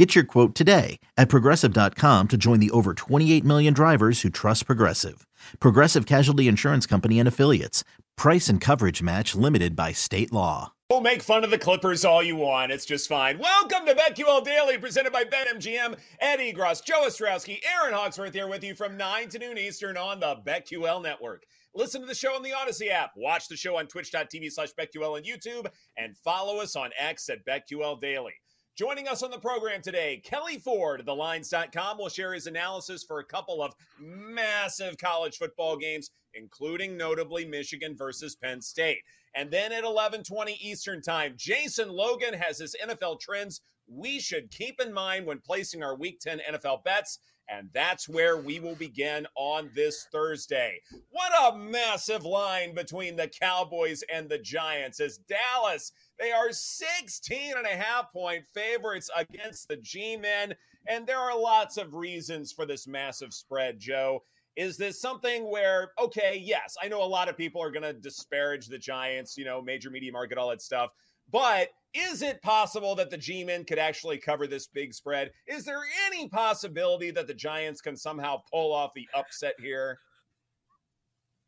[0.00, 4.64] Get your quote today at progressive.com to join the over 28 million drivers who trust
[4.64, 5.26] Progressive.
[5.60, 7.84] Progressive Casualty Insurance Company and Affiliates.
[8.16, 10.72] Price and coverage match limited by state law.
[10.88, 12.72] We'll make fun of the Clippers all you want.
[12.72, 13.38] It's just fine.
[13.38, 15.98] Welcome to BetQL Daily, presented by BetMGM.
[16.18, 20.18] Ed Egros, Joe Ostrowski, Erin Hawksworth here with you from 9 to noon Eastern on
[20.18, 21.42] the BetQL Network.
[21.74, 23.10] Listen to the show on the Audacy app.
[23.16, 25.66] Watch the show on twitch.tv slash BetQL and YouTube.
[25.98, 28.32] And follow us on X at BetQL Daily.
[28.76, 33.18] Joining us on the program today, Kelly Ford of TheLines.com will share his analysis for
[33.18, 39.02] a couple of massive college football games, including notably Michigan versus Penn State.
[39.34, 44.80] And then at 11:20 Eastern Time, Jason Logan has his NFL trends we should keep
[44.80, 47.18] in mind when placing our Week 10 NFL bets.
[47.48, 50.80] And that's where we will begin on this Thursday.
[51.10, 57.54] What a massive line between the Cowboys and the Giants as Dallas, they are 16
[57.56, 60.54] and a half point favorites against the G Men.
[60.86, 64.22] And there are lots of reasons for this massive spread, Joe.
[64.56, 67.92] Is this something where, okay, yes, I know a lot of people are going to
[67.92, 70.90] disparage the Giants, you know, major media market, all that stuff.
[71.30, 75.30] But is it possible that the G Men could actually cover this big spread?
[75.46, 79.98] Is there any possibility that the Giants can somehow pull off the upset here?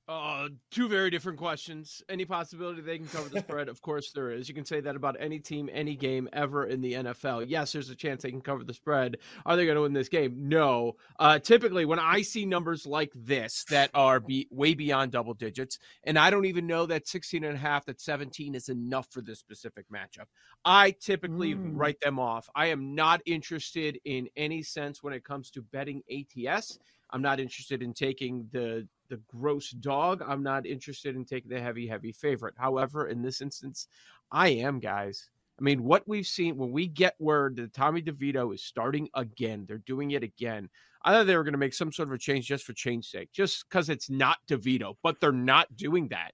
[0.08, 2.02] Uh, two very different questions.
[2.08, 3.68] Any possibility they can cover the spread?
[3.68, 4.48] of course, there is.
[4.48, 7.44] You can say that about any team, any game ever in the NFL.
[7.48, 9.18] Yes, there's a chance they can cover the spread.
[9.46, 10.48] Are they going to win this game?
[10.48, 10.96] No.
[11.20, 15.78] Uh, typically, when I see numbers like this that are be, way beyond double digits,
[16.02, 19.22] and I don't even know that 16 and a half, that 17 is enough for
[19.22, 20.26] this specific matchup,
[20.64, 21.70] I typically mm.
[21.74, 22.48] write them off.
[22.56, 26.80] I am not interested in any sense when it comes to betting ATS.
[27.12, 30.22] I'm not interested in taking the the gross dog.
[30.26, 32.54] I'm not interested in taking the heavy, heavy favorite.
[32.56, 33.86] However, in this instance,
[34.30, 35.28] I am, guys.
[35.60, 39.66] I mean, what we've seen when we get word that Tommy DeVito is starting again,
[39.68, 40.70] they're doing it again.
[41.04, 43.06] I thought they were going to make some sort of a change just for change
[43.10, 46.32] sake, just because it's not DeVito, but they're not doing that.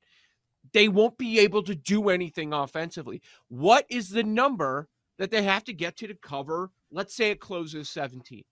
[0.72, 3.22] They won't be able to do anything offensively.
[3.49, 6.71] What is the number that they have to get to to cover?
[6.93, 8.45] Let's say it closes 17.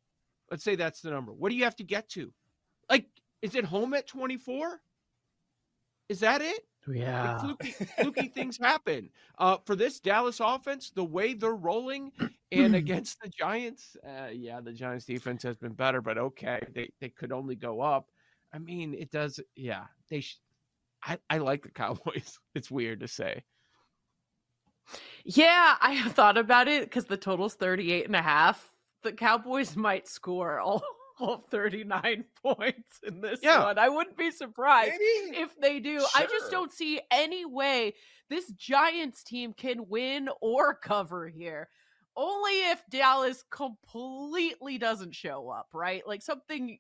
[0.50, 1.32] Let's say that's the number.
[1.32, 2.32] What do you have to get to?
[3.42, 4.80] Is it home at 24?
[6.08, 6.60] Is that it?
[6.88, 7.32] Yeah.
[7.32, 9.10] Like fluky, fluky things happen.
[9.38, 12.12] Uh, for this Dallas offense, the way they're rolling
[12.52, 16.91] and against the Giants, uh, yeah, the Giants defense has been better, but okay, they,
[17.00, 18.10] they could only go up.
[18.52, 19.41] I mean, it does.
[19.56, 20.20] Yeah, they.
[20.20, 20.38] Sh-
[21.02, 22.38] I I like the Cowboys.
[22.54, 23.42] It's weird to say.
[25.25, 28.72] Yeah, I have thought about it because the total's 38 and a half.
[29.02, 30.82] The Cowboys might score all
[31.19, 33.65] all 39 points in this yeah.
[33.65, 33.78] one.
[33.78, 35.38] I wouldn't be surprised Maybe.
[35.38, 36.00] if they do.
[36.00, 36.09] Sure.
[36.15, 37.94] I just don't see any way
[38.28, 41.69] this Giants team can win or cover here.
[42.16, 46.06] Only if Dallas completely doesn't show up, right?
[46.06, 46.78] Like something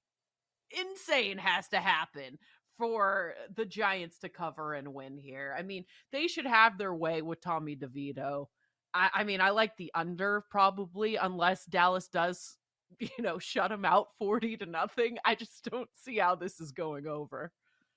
[0.70, 2.38] insane has to happen
[2.78, 5.54] for the Giants to cover and win here.
[5.56, 8.46] I mean, they should have their way with Tommy DeVito.
[8.94, 12.56] I, I mean, I like the under probably, unless Dallas does
[12.98, 15.18] you know, shut them out 40 to nothing.
[15.24, 17.52] I just don't see how this is going over.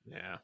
[0.05, 0.37] Yeah.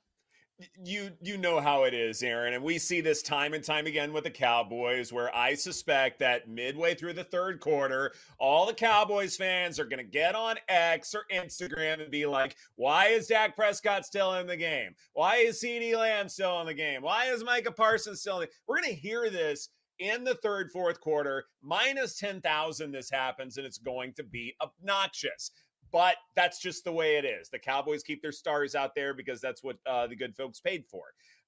[0.81, 4.13] You you know how it is, Erin, and we see this time and time again
[4.13, 9.35] with the Cowboys where I suspect that midway through the third quarter, all the Cowboys
[9.35, 13.57] fans are going to get on X or Instagram and be like, "Why is Dak
[13.57, 14.95] Prescott still in the game?
[15.11, 17.01] Why is CeeDee Lamb still in the game?
[17.01, 18.49] Why is Micah Parsons still in the-?
[18.65, 19.67] We're going to hear this
[19.99, 25.51] in the third, fourth quarter, minus 10,000, this happens, and it's going to be obnoxious.
[25.91, 27.49] But that's just the way it is.
[27.49, 30.85] The Cowboys keep their stars out there because that's what uh, the good folks paid
[30.89, 31.05] for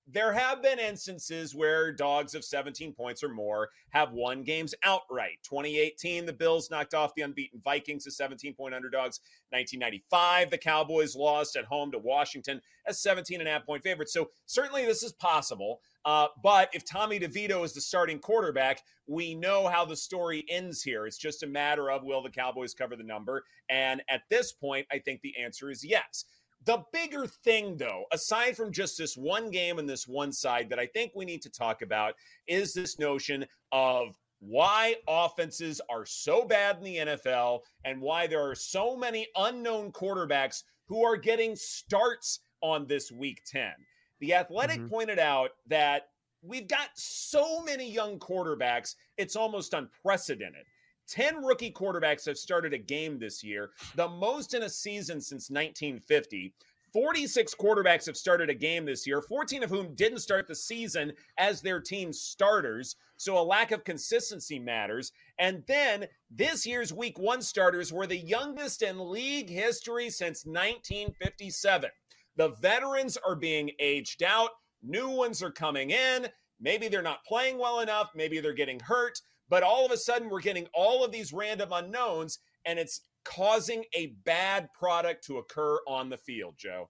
[0.09, 5.37] there have been instances where dogs of 17 points or more have won games outright.
[5.43, 9.19] 2018, the Bills knocked off the unbeaten Vikings as 17 point underdogs.
[9.49, 14.13] 1995, the Cowboys lost at home to Washington as 17 and a half point favorites.
[14.13, 15.81] So certainly this is possible.
[16.07, 20.81] Uh, but if Tommy DeVito is the starting quarterback, we know how the story ends
[20.81, 21.05] here.
[21.05, 23.43] It's just a matter of will the Cowboys cover the number?
[23.69, 26.23] And at this point, I think the answer is yes.
[26.63, 30.79] The bigger thing, though, aside from just this one game and this one side that
[30.79, 32.13] I think we need to talk about
[32.47, 38.49] is this notion of why offenses are so bad in the NFL and why there
[38.49, 43.73] are so many unknown quarterbacks who are getting starts on this week 10.
[44.19, 44.87] The Athletic mm-hmm.
[44.87, 46.09] pointed out that
[46.41, 50.65] we've got so many young quarterbacks, it's almost unprecedented.
[51.07, 55.49] 10 rookie quarterbacks have started a game this year, the most in a season since
[55.49, 56.53] 1950.
[56.93, 61.11] 46 quarterbacks have started a game this year, 14 of whom didn't start the season
[61.37, 62.95] as their team starters.
[63.17, 65.11] So a lack of consistency matters.
[65.37, 71.89] And then this year's week one starters were the youngest in league history since 1957.
[72.37, 74.51] The veterans are being aged out,
[74.81, 76.27] new ones are coming in.
[76.59, 79.19] Maybe they're not playing well enough, maybe they're getting hurt,
[79.49, 83.83] but all of a sudden we're getting all of these random unknowns, and it's causing
[83.93, 86.89] a bad product to occur on the field, Joe.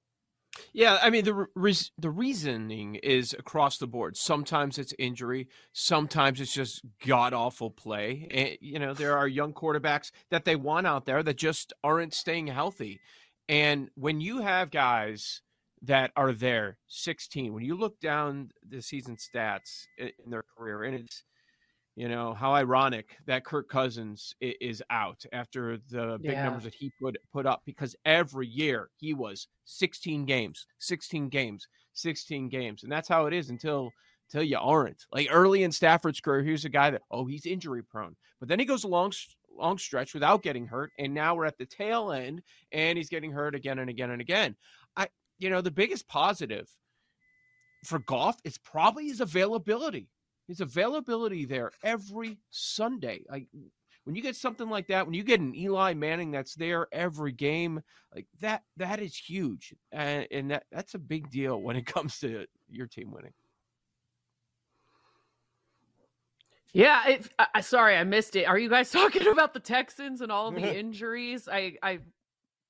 [0.73, 4.17] Yeah, I mean the the reasoning is across the board.
[4.17, 8.27] Sometimes it's injury, sometimes it's just god awful play.
[8.31, 12.13] And, you know, there are young quarterbacks that they want out there that just aren't
[12.13, 12.99] staying healthy.
[13.49, 15.41] And when you have guys
[15.83, 20.95] that are there, 16, when you look down the season stats in their career, and
[20.95, 21.23] it's
[21.95, 26.43] you know how ironic that Kirk Cousins is out after the big yeah.
[26.43, 31.67] numbers that he put put up because every year he was 16 games, 16 games,
[31.93, 33.89] 16 games, and that's how it is until
[34.29, 35.05] until you aren't.
[35.11, 38.59] Like early in Stafford's career, here's a guy that oh he's injury prone, but then
[38.59, 38.87] he goes a
[39.57, 43.31] long stretch without getting hurt, and now we're at the tail end, and he's getting
[43.31, 44.55] hurt again and again and again.
[44.95, 45.07] I
[45.39, 46.67] you know the biggest positive
[47.85, 50.09] for Goff is probably his availability
[50.47, 53.23] his availability there every Sunday.
[53.29, 53.47] Like
[54.05, 57.33] when you get something like that, when you get an Eli Manning that's there every
[57.33, 57.81] game,
[58.15, 62.19] like that, that is huge, and, and that that's a big deal when it comes
[62.19, 63.33] to your team winning.
[66.73, 68.45] Yeah, it, I, sorry I missed it.
[68.45, 71.47] Are you guys talking about the Texans and all the injuries?
[71.51, 71.99] I I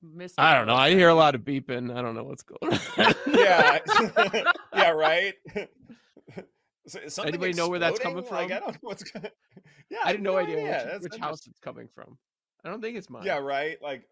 [0.01, 0.35] missed.
[0.37, 0.75] I don't know.
[0.75, 1.95] I hear a lot of beeping.
[1.95, 3.15] I don't know what's going on.
[3.33, 3.79] yeah,
[4.73, 5.33] yeah, right.
[6.87, 8.37] Something Anybody know where that's coming from?
[8.37, 9.03] Like, I don't know what's.
[9.03, 9.27] Going...
[9.89, 10.99] Yeah, I, I no, no idea, idea.
[11.01, 12.17] which, which house it's coming from.
[12.63, 13.23] I don't think it's mine.
[13.25, 13.77] Yeah, right.
[13.81, 14.03] Like,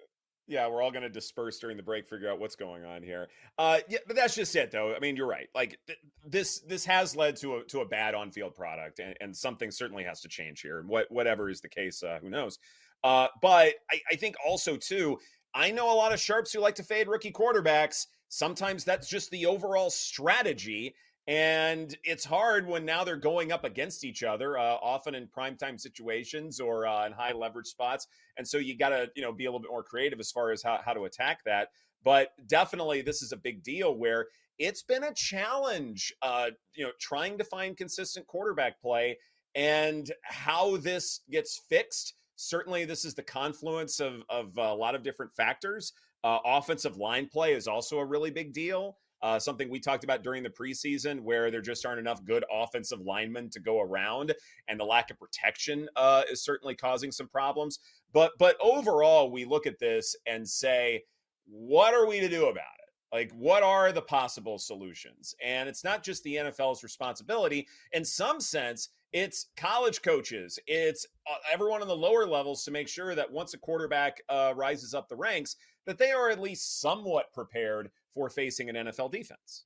[0.47, 3.27] yeah, we're all going to disperse during the break, figure out what's going on here.
[3.57, 4.93] Uh, yeah, but that's just it, though.
[4.93, 5.49] I mean, you're right.
[5.55, 9.15] Like th- this, this has led to a to a bad on field product, and,
[9.21, 10.79] and something certainly has to change here.
[10.79, 12.59] And what whatever is the case, uh, who knows?
[13.03, 15.19] Uh, but I, I think also too,
[15.53, 18.07] I know a lot of sharps who like to fade rookie quarterbacks.
[18.29, 20.95] Sometimes that's just the overall strategy
[21.27, 25.79] and it's hard when now they're going up against each other, uh, often in primetime
[25.79, 28.07] situations or uh, in high leverage spots.
[28.37, 30.51] And so you got to, you know, be a little bit more creative as far
[30.51, 31.69] as how, how to attack that.
[32.03, 34.27] But definitely, this is a big deal where
[34.59, 39.17] it's been a challenge, uh, you know, trying to find consistent quarterback play
[39.55, 42.13] and how this gets fixed.
[42.35, 45.93] Certainly, this is the confluence of, of a lot of different factors.
[46.23, 48.97] Uh, offensive line play is also a really big deal.
[49.25, 52.99] Uh, something we talked about during the preseason, where there just aren't enough good offensive
[53.01, 54.31] linemen to go around,
[54.67, 57.79] and the lack of protection uh, is certainly causing some problems.
[58.13, 61.05] But but overall, we look at this and say,
[61.47, 62.84] what are we to do about it?
[63.15, 65.33] Like, what are the possible solutions?
[65.41, 67.65] And it's not just the NFL's responsibility.
[67.93, 72.89] In some sense, it's college coaches, it's uh, everyone on the lower levels to make
[72.89, 76.81] sure that once a quarterback uh, rises up the ranks, that they are at least
[76.81, 79.63] somewhat prepared for facing an NFL defense.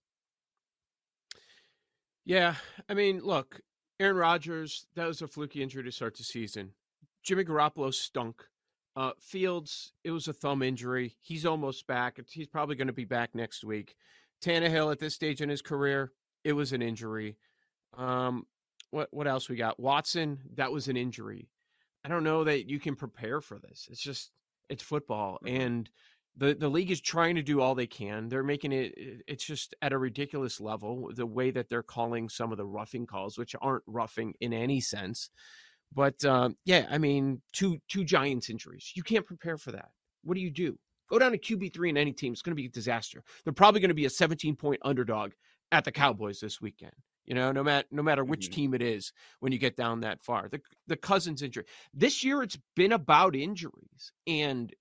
[2.25, 2.53] Yeah,
[2.87, 3.61] I mean, look,
[3.99, 6.73] Aaron Rodgers, that was a fluky injury to start the season.
[7.23, 8.43] Jimmy Garoppolo stunk.
[8.99, 11.15] Uh, Fields, it was a thumb injury.
[11.21, 12.19] He's almost back.
[12.29, 13.95] He's probably going to be back next week.
[14.43, 16.11] Tannehill, at this stage in his career,
[16.43, 17.37] it was an injury.
[17.97, 18.45] Um,
[18.91, 19.79] what what else we got?
[19.79, 21.47] Watson, that was an injury.
[22.03, 23.87] I don't know that you can prepare for this.
[23.89, 24.31] It's just
[24.69, 25.61] it's football, mm-hmm.
[25.61, 25.89] and
[26.35, 28.27] the the league is trying to do all they can.
[28.27, 28.95] They're making it
[29.27, 33.05] it's just at a ridiculous level the way that they're calling some of the roughing
[33.05, 35.29] calls, which aren't roughing in any sense.
[35.93, 38.91] But um, yeah, I mean, two two Giants injuries.
[38.95, 39.89] You can't prepare for that.
[40.23, 40.77] What do you do?
[41.09, 42.33] Go down to QB three in any team.
[42.33, 43.23] It's going to be a disaster.
[43.43, 45.31] They're probably going to be a 17 point underdog
[45.71, 46.93] at the Cowboys this weekend.
[47.25, 48.55] You know, no matter no matter which mm-hmm.
[48.55, 52.41] team it is, when you get down that far, the the Cousins injury this year,
[52.41, 54.73] it's been about injuries, and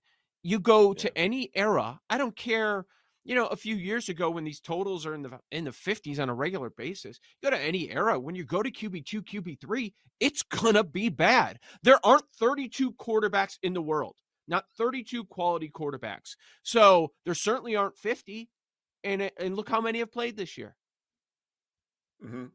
[0.43, 0.95] you go yeah.
[0.95, 2.01] to any era.
[2.09, 2.87] I don't care.
[3.29, 6.19] You know, a few years ago when these totals are in the in the 50s
[6.19, 8.19] on a regular basis, you go to any era.
[8.19, 11.59] When you go to QB two, QB three, it's gonna be bad.
[11.83, 14.17] There aren't 32 quarterbacks in the world,
[14.49, 16.37] not 32 quality quarterbacks.
[16.63, 18.49] So there certainly aren't 50.
[19.05, 20.75] And and look how many have played this year.
[22.25, 22.47] Mm-hmm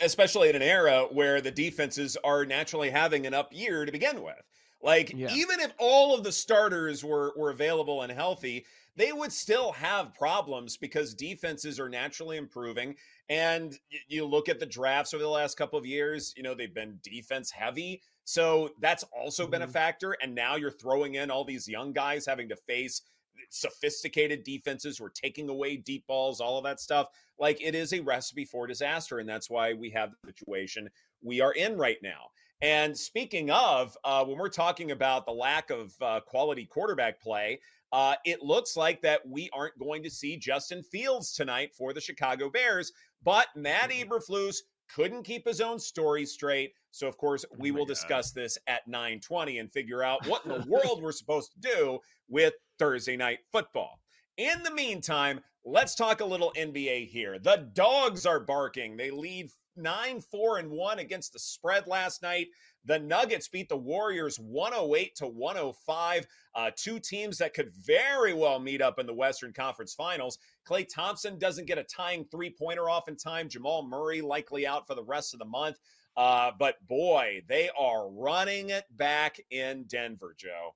[0.00, 4.22] especially in an era where the defenses are naturally having an up year to begin
[4.22, 4.40] with.
[4.82, 5.32] Like yeah.
[5.34, 10.14] even if all of the starters were were available and healthy, they would still have
[10.14, 12.96] problems because defenses are naturally improving.
[13.28, 16.72] And you look at the drafts over the last couple of years, you know, they've
[16.72, 18.02] been defense heavy.
[18.24, 19.50] So that's also mm-hmm.
[19.52, 19.72] been a mm-hmm.
[19.72, 20.16] factor.
[20.22, 23.02] And now you're throwing in all these young guys having to face
[23.50, 27.08] sophisticated defenses who are taking away deep balls, all of that stuff.
[27.38, 29.18] Like it is a recipe for disaster.
[29.18, 30.88] And that's why we have the situation
[31.22, 32.30] we are in right now.
[32.62, 37.60] And speaking of, uh, when we're talking about the lack of uh, quality quarterback play,
[37.92, 42.00] uh, it looks like that we aren't going to see Justin Fields tonight for the
[42.00, 42.92] Chicago Bears.
[43.22, 44.10] But Matt mm-hmm.
[44.10, 44.56] Eberflus
[44.94, 46.72] couldn't keep his own story straight.
[46.90, 47.94] So, of course, oh we oh will God.
[47.94, 51.98] discuss this at 9:20 and figure out what in the world we're supposed to do
[52.28, 54.00] with Thursday night football.
[54.36, 57.38] In the meantime, let's talk a little NBA here.
[57.38, 58.96] The dogs are barking.
[58.96, 62.48] They lead 9 4 and 1 against the spread last night.
[62.84, 66.26] The Nuggets beat the Warriors 108 to 105.
[66.54, 70.38] Uh, two teams that could very well meet up in the Western Conference Finals.
[70.68, 73.48] Klay Thompson doesn't get a tying three pointer off in time.
[73.48, 75.78] Jamal Murray likely out for the rest of the month.
[76.14, 80.74] Uh, but boy, they are running it back in Denver, Joe.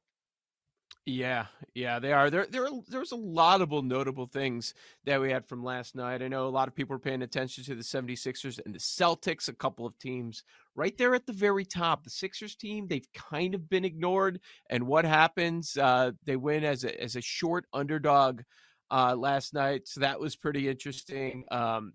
[1.06, 2.30] Yeah, yeah, they are.
[2.30, 4.74] There, there, there was a lot of notable things
[5.06, 6.22] that we had from last night.
[6.22, 9.48] I know a lot of people were paying attention to the 76ers and the Celtics,
[9.48, 10.44] a couple of teams
[10.76, 12.04] right there at the very top.
[12.04, 14.40] The Sixers team, they've kind of been ignored.
[14.68, 15.76] And what happens?
[15.76, 18.42] Uh, they win as a, as a short underdog
[18.90, 19.88] uh, last night.
[19.88, 21.44] So that was pretty interesting.
[21.50, 21.94] Um,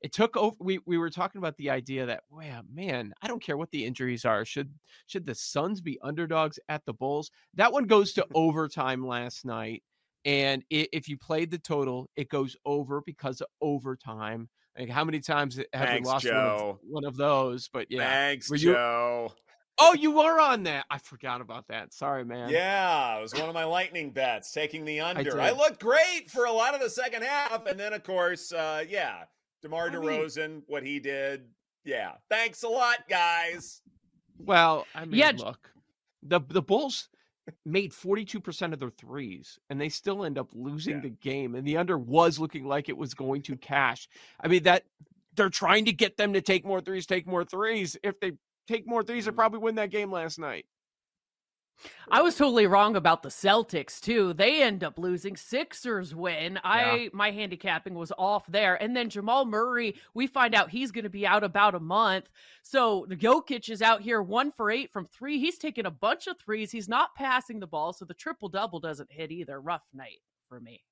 [0.00, 3.42] it took over we, we were talking about the idea that wow man i don't
[3.42, 4.72] care what the injuries are should
[5.06, 9.82] should the suns be underdogs at the bulls that one goes to overtime last night
[10.24, 15.04] and it, if you played the total it goes over because of overtime like how
[15.04, 18.56] many times have Thanks, we lost one of, one of, those but yeah Thanks, were
[18.56, 19.32] you, Joe.
[19.80, 20.86] Oh, you were on that.
[20.90, 21.94] I forgot about that.
[21.94, 22.50] Sorry, man.
[22.50, 25.40] Yeah, it was one of my lightning bets, taking the under.
[25.40, 28.50] I, I looked great for a lot of the second half, and then of course,
[28.50, 29.22] uh, yeah,
[29.62, 31.46] DeMar DeRozan, mean, what he did.
[31.84, 32.12] Yeah.
[32.30, 33.82] Thanks a lot, guys.
[34.38, 35.32] Well, I mean, yeah.
[35.36, 35.70] look,
[36.22, 37.08] the the Bulls
[37.64, 41.02] made 42% of their threes and they still end up losing yeah.
[41.02, 44.08] the game and the under was looking like it was going to cash.
[44.40, 44.84] I mean that
[45.34, 47.96] they're trying to get them to take more threes, take more threes.
[48.02, 48.32] If they
[48.66, 49.38] take more threes, they mm-hmm.
[49.38, 50.66] probably win that game last night.
[52.10, 54.32] I was totally wrong about the Celtics too.
[54.32, 55.36] They end up losing.
[55.36, 56.54] Sixers win.
[56.54, 56.60] Yeah.
[56.64, 58.80] I my handicapping was off there.
[58.82, 62.28] And then Jamal Murray, we find out he's going to be out about a month.
[62.62, 65.38] So Jokic is out here one for eight from three.
[65.38, 66.70] He's taking a bunch of threes.
[66.70, 69.60] He's not passing the ball, so the triple double doesn't hit either.
[69.60, 70.82] Rough night for me.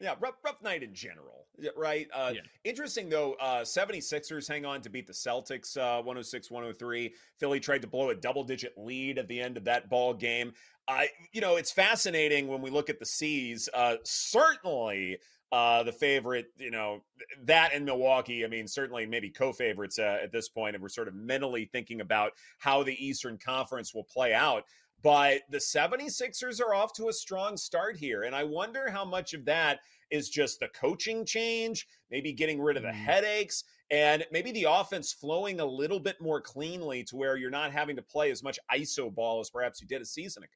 [0.00, 2.06] Yeah, rough, rough night in general, right?
[2.14, 2.40] Uh, yeah.
[2.62, 7.12] Interesting, though, uh, 76ers hang on to beat the Celtics uh, 106 103.
[7.38, 10.52] Philly tried to blow a double digit lead at the end of that ball game.
[10.86, 13.68] I, you know, it's fascinating when we look at the C's.
[13.74, 15.18] Uh, certainly,
[15.50, 17.02] uh, the favorite, you know,
[17.44, 20.90] that in Milwaukee, I mean, certainly maybe co favorites uh, at this point, and we're
[20.90, 24.64] sort of mentally thinking about how the Eastern Conference will play out.
[25.02, 28.24] But the 76ers are off to a strong start here.
[28.24, 32.76] And I wonder how much of that is just the coaching change, maybe getting rid
[32.76, 32.94] of the mm.
[32.94, 37.72] headaches, and maybe the offense flowing a little bit more cleanly to where you're not
[37.72, 40.50] having to play as much ISO ball as perhaps you did a season ago.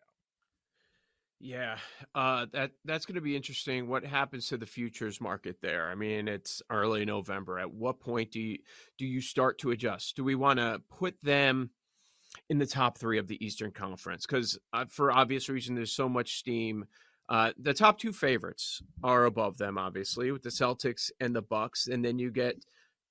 [1.44, 1.78] Yeah,
[2.14, 3.88] uh, that that's going to be interesting.
[3.88, 5.90] What happens to the futures market there?
[5.90, 7.58] I mean, it's early November.
[7.58, 8.58] At what point do you
[8.96, 10.14] do you start to adjust?
[10.14, 11.70] Do we want to put them
[12.52, 16.06] in the top three of the Eastern Conference because, uh, for obvious reason, there's so
[16.06, 16.84] much steam.
[17.30, 21.86] Uh, the top two favorites are above them, obviously, with the Celtics and the Bucks,
[21.86, 22.62] and then you get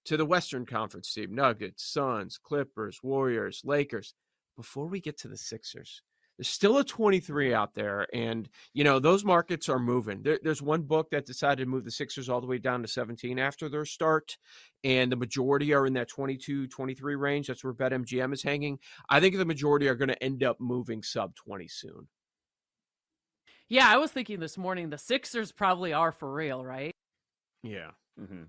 [0.05, 4.13] to the Western Conference team: Nuggets, Suns, Clippers, Warriors, Lakers.
[4.55, 6.03] Before we get to the Sixers,
[6.37, 10.23] there's still a 23 out there, and you know those markets are moving.
[10.23, 12.87] There, there's one book that decided to move the Sixers all the way down to
[12.87, 14.37] 17 after their start,
[14.83, 17.47] and the majority are in that 22, 23 range.
[17.47, 18.79] That's where BetMGM is hanging.
[19.09, 22.07] I think the majority are going to end up moving sub 20 soon.
[23.69, 26.93] Yeah, I was thinking this morning the Sixers probably are for real, right?
[27.63, 27.91] Yeah.
[28.19, 28.43] Mm-hmm.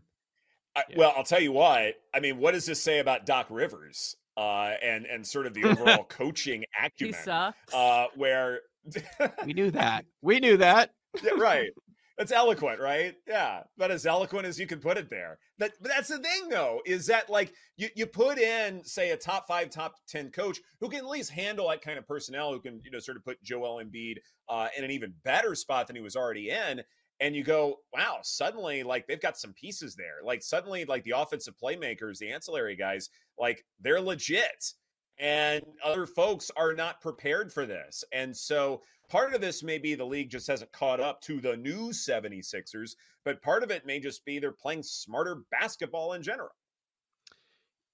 [0.75, 0.97] I, yeah.
[0.99, 1.95] Well, I'll tell you what.
[2.15, 4.17] I mean, what does this say about Doc Rivers?
[4.37, 7.15] Uh, and and sort of the overall coaching acumen.
[7.15, 7.75] He sucks.
[7.75, 8.61] Uh, where
[9.47, 10.05] we knew that.
[10.21, 10.91] We knew that.
[11.23, 11.71] yeah, right.
[12.19, 13.15] That's eloquent, right?
[13.27, 15.39] Yeah, but as eloquent as you can put it there.
[15.59, 19.17] But, but that's the thing, though, is that like you you put in, say, a
[19.17, 22.61] top five, top ten coach who can at least handle that kind of personnel, who
[22.61, 25.97] can you know sort of put Joel Embiid uh, in an even better spot than
[25.97, 26.83] he was already in,
[27.23, 30.17] and you go, wow, suddenly like they've got some pieces there.
[30.25, 34.73] Like suddenly, like the offensive playmakers, the ancillary guys, like they're legit.
[35.19, 38.03] And other folks are not prepared for this.
[38.13, 41.57] And so part of this may be the league just hasn't caught up to the
[41.57, 46.51] new 76ers, but part of it may just be they're playing smarter basketball in general.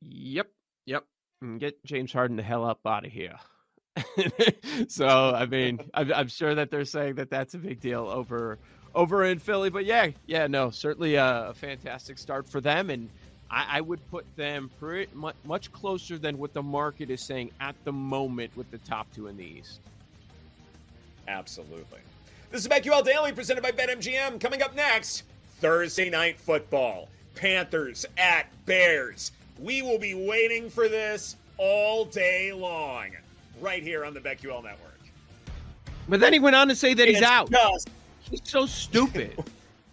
[0.00, 0.46] Yep.
[0.86, 1.04] Yep.
[1.42, 3.36] And get James Harden the hell up out of here.
[4.88, 8.58] so I mean, I'm, I'm, sure that they're saying that that's a big deal over
[8.98, 9.70] over in Philly.
[9.70, 13.08] But yeah, yeah, no, certainly a, a fantastic start for them, and
[13.48, 17.52] I, I would put them pretty much, much closer than what the market is saying
[17.60, 19.80] at the moment with the top two in the East.
[21.28, 22.00] Absolutely.
[22.50, 24.40] This is BetQL Daily presented by BetMGM.
[24.40, 25.22] Coming up next,
[25.60, 27.08] Thursday night football.
[27.34, 29.30] Panthers at Bears.
[29.60, 33.10] We will be waiting for this all day long,
[33.60, 34.98] right here on the BetQL Network.
[36.08, 37.50] But then he went on to say that he's out.
[37.50, 37.90] Just-
[38.30, 39.42] he's so stupid.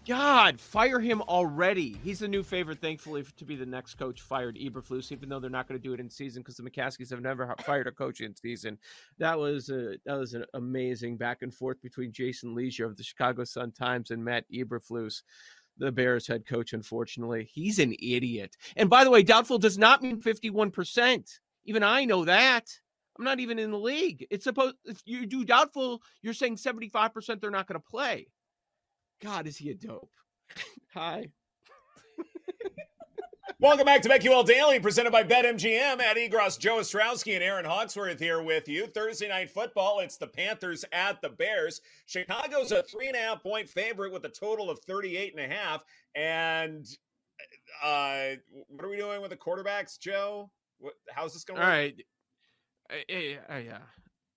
[0.07, 1.97] God, fire him already.
[2.03, 5.49] He's the new favorite, thankfully, to be the next coach fired Eberflus, even though they're
[5.49, 8.21] not going to do it in season because the McCaskeys have never fired a coach
[8.21, 8.77] in season.
[9.17, 13.03] That was a, that was an amazing back and forth between Jason Lieser of the
[13.03, 15.23] Chicago Sun Times and Matt Eberflus,
[15.79, 16.73] the Bears head coach.
[16.73, 18.55] Unfortunately, he's an idiot.
[18.75, 21.39] And by the way, doubtful does not mean fifty-one percent.
[21.65, 22.69] Even I know that.
[23.17, 24.27] I'm not even in the league.
[24.29, 28.27] It's supposed if you do doubtful, you're saying 75% they're not going to play.
[29.21, 30.11] God, is he a dope?
[30.93, 31.29] Hi.
[33.61, 36.01] Welcome back to BetQL Daily, presented by BetMGM.
[36.01, 38.85] Ed Egros, Joe Ostrowski, and Erin Hawksworth here with you.
[38.87, 41.79] Thursday night football, it's the Panthers at the Bears.
[42.05, 45.55] Chicago's a three and a half point favorite with a total of 38 and a
[45.55, 45.83] half.
[46.15, 46.85] And
[47.81, 48.35] uh,
[48.67, 50.51] what are we doing with the quarterbacks, Joe?
[50.79, 51.61] What, how's this going?
[51.61, 51.71] To work?
[51.71, 51.95] All right.
[52.89, 53.77] Uh, yeah.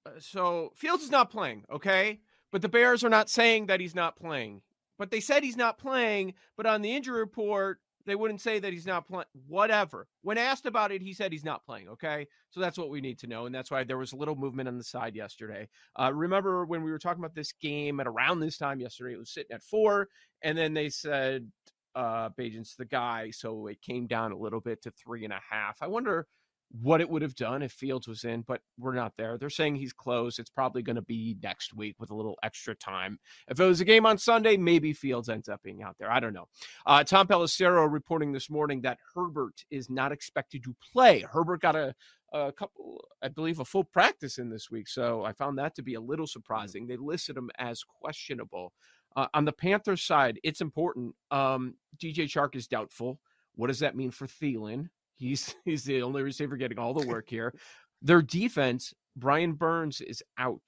[0.07, 2.21] Uh, so Fields is not playing, okay?
[2.50, 4.62] But the Bears are not saying that he's not playing
[4.99, 6.35] but they said he's not playing.
[6.57, 9.26] But on the injury report, they wouldn't say that he's not playing.
[9.47, 10.07] Whatever.
[10.23, 11.88] When asked about it, he said he's not playing.
[11.88, 14.37] Okay, so that's what we need to know, and that's why there was a little
[14.37, 15.69] movement on the side yesterday.
[15.97, 19.14] Uh, remember when we were talking about this game at around this time yesterday?
[19.14, 20.09] It was sitting at four,
[20.43, 21.50] and then they said
[21.95, 25.40] uh Bagent's the guy, so it came down a little bit to three and a
[25.49, 25.78] half.
[25.81, 26.26] I wonder
[26.70, 29.38] what it would have done if Fields was in, but we're not there.
[29.38, 30.38] They're saying he's close.
[30.38, 33.18] It's probably going to be next week with a little extra time.
[33.48, 36.11] If it was a game on Sunday, maybe Fields ends up being out there.
[36.11, 36.48] I don't know.
[36.85, 41.24] Uh, Tom Pelissero reporting this morning that Herbert is not expected to play.
[41.31, 41.94] Herbert got a,
[42.33, 44.88] a couple, I believe, a full practice in this week.
[44.88, 46.31] So I found that to be a little mm.
[46.31, 46.87] surprising.
[46.87, 48.72] They listed him as questionable.
[49.16, 51.14] Uh, on the Panthers side, it's important.
[51.31, 53.20] Um, DJ Chark is doubtful.
[53.54, 54.90] What does that mean for Thielen?
[55.18, 57.52] He's he's the only receiver getting all the work here.
[58.00, 60.62] Their defense, Brian Burns is out.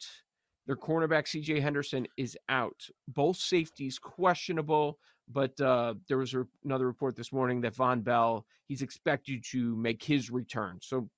[0.66, 2.80] Their cornerback CJ Henderson is out.
[3.08, 6.34] Both safeties questionable, but uh, there was
[6.64, 10.78] another report this morning that Vonn Bell he's expected to make his return.
[10.80, 11.08] So,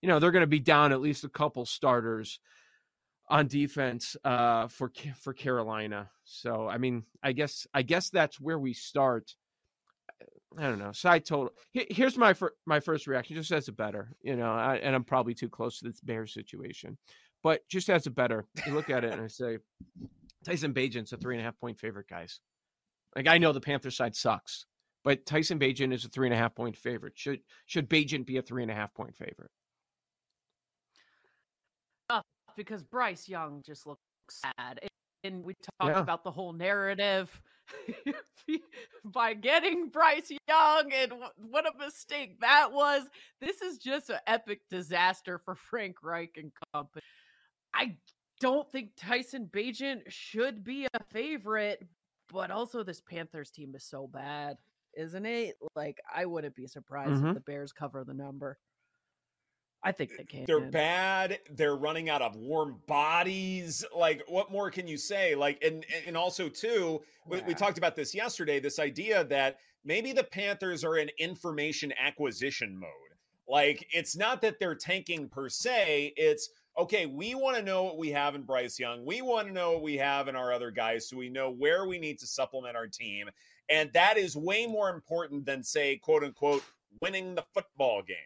[0.00, 2.38] you know, they're going to be down at least a couple starters
[3.28, 6.10] on defense uh, for for Carolina.
[6.24, 9.34] So, I mean, I guess I guess that's where we start.
[10.58, 10.92] I don't know.
[10.92, 11.52] Side total.
[11.72, 13.36] Here's my fir- my first reaction.
[13.36, 16.26] Just as a better, you know, I, and I'm probably too close to this bear
[16.26, 16.98] situation,
[17.42, 19.58] but just as a better, you look at it and I say,
[20.44, 22.40] Tyson Bagent's a three and a half point favorite, guys.
[23.14, 24.66] Like I know the Panther side sucks,
[25.04, 27.14] but Tyson Bagent is a three and a half point favorite.
[27.16, 29.50] Should should Bagent be a three and a half point favorite?
[32.56, 34.80] because Bryce Young just looks sad,
[35.24, 36.00] and we talked yeah.
[36.00, 37.40] about the whole narrative
[39.04, 43.02] by getting Bryce Young and what a mistake that was.
[43.40, 47.02] This is just an epic disaster for Frank Reich and company.
[47.74, 47.96] I
[48.40, 51.86] don't think Tyson Bagent should be a favorite,
[52.32, 54.56] but also this Panthers team is so bad,
[54.96, 55.56] isn't it?
[55.76, 57.28] Like I wouldn't be surprised mm-hmm.
[57.28, 58.58] if the Bears cover the number.
[59.82, 60.44] I think they can.
[60.46, 61.38] They're bad.
[61.50, 63.84] They're running out of warm bodies.
[63.96, 65.34] Like, what more can you say?
[65.34, 67.38] Like, and and also too, yeah.
[67.38, 68.60] we, we talked about this yesterday.
[68.60, 72.90] This idea that maybe the Panthers are in information acquisition mode.
[73.48, 76.12] Like, it's not that they're tanking per se.
[76.16, 77.06] It's okay.
[77.06, 79.04] We want to know what we have in Bryce Young.
[79.04, 81.86] We want to know what we have in our other guys, so we know where
[81.86, 83.28] we need to supplement our team.
[83.70, 86.62] And that is way more important than say, quote unquote,
[87.00, 88.16] winning the football game.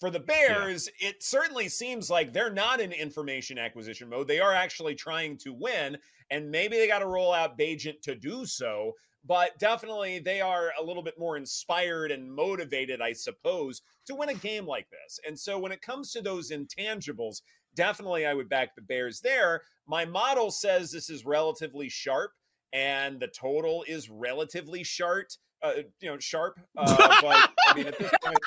[0.00, 1.10] For the Bears, yeah.
[1.10, 4.28] it certainly seems like they're not in information acquisition mode.
[4.28, 5.98] They are actually trying to win,
[6.30, 8.92] and maybe they got to roll out Bagent to do so.
[9.26, 14.30] But definitely, they are a little bit more inspired and motivated, I suppose, to win
[14.30, 15.20] a game like this.
[15.26, 17.42] And so, when it comes to those intangibles,
[17.74, 19.60] definitely I would back the Bears there.
[19.86, 22.30] My model says this is relatively sharp,
[22.72, 25.26] and the total is relatively sharp.
[25.62, 26.58] Uh, you know, sharp.
[26.74, 28.38] Uh, but I mean, at this point,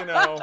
[0.00, 0.38] you know.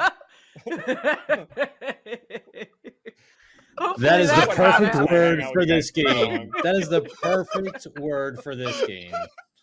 [3.98, 6.50] That is the perfect word for this game.
[6.62, 9.12] That is the perfect word for this game.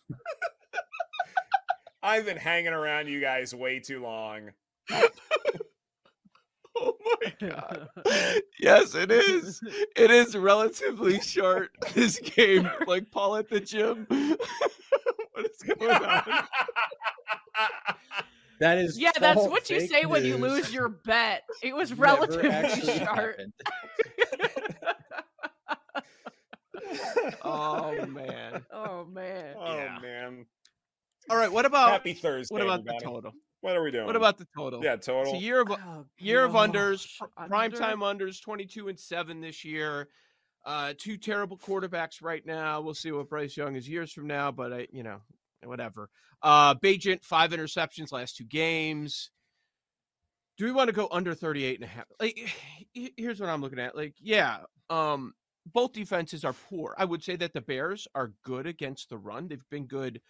[2.03, 4.51] I've been hanging around you guys way too long.
[6.77, 7.89] oh my god.
[8.59, 9.61] yes, it is.
[9.95, 12.69] It is relatively short this game.
[12.85, 14.05] Like Paul at the gym.
[14.09, 16.23] what is going on?
[18.59, 19.11] That is yeah.
[19.19, 20.09] That's what you say news.
[20.09, 21.43] when you lose your bet.
[21.61, 22.49] It was relatively
[22.97, 23.39] short.
[27.43, 28.65] oh man.
[28.71, 29.55] Oh man.
[29.59, 29.99] Oh yeah.
[30.01, 30.45] man.
[31.29, 31.51] All right.
[31.51, 32.53] What about Happy Thursday?
[32.53, 32.99] What about everybody.
[32.99, 33.31] the total?
[33.61, 34.05] What are we doing?
[34.05, 34.83] What about the total?
[34.83, 35.33] Yeah, total.
[35.33, 37.49] It's a year of oh, year of unders, Under?
[37.49, 40.07] prime time unders, twenty two and seven this year.
[40.65, 42.81] Uh, two terrible quarterbacks right now.
[42.81, 45.21] We'll see what Bryce Young is years from now, but I, you know,
[45.67, 46.09] whatever.
[46.41, 49.31] Uh, Bagent, five interceptions last two games.
[50.57, 52.05] Do we want to go under 38 and a half?
[52.19, 52.39] Like,
[52.93, 53.95] here's what I'm looking at.
[53.95, 55.33] Like, yeah, um,
[55.71, 56.95] both defenses are poor.
[56.97, 59.47] I would say that the Bears are good against the run.
[59.47, 60.21] They've been good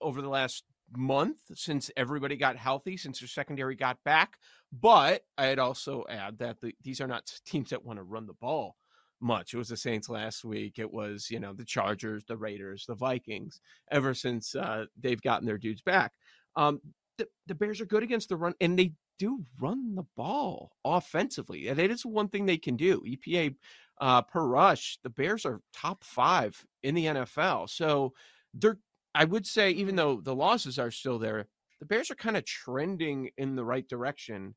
[0.00, 4.38] over the last month since everybody got healthy, since their secondary got back.
[4.72, 8.34] But I'd also add that the, these are not teams that want to run the
[8.34, 8.76] ball
[9.24, 9.54] much.
[9.54, 10.78] It was the Saints last week.
[10.78, 13.60] It was, you know, the Chargers, the Raiders, the Vikings,
[13.90, 16.12] ever since uh, they've gotten their dudes back.
[16.54, 16.80] Um,
[17.18, 21.68] the, the Bears are good against the run, and they do run the ball offensively.
[21.68, 23.02] And it is one thing they can do.
[23.06, 23.54] EPA
[24.00, 27.70] uh, per rush, the Bears are top five in the NFL.
[27.70, 28.12] So
[28.52, 28.78] they're,
[29.14, 31.46] I would say, even though the losses are still there,
[31.80, 34.54] the Bears are kind of trending in the right direction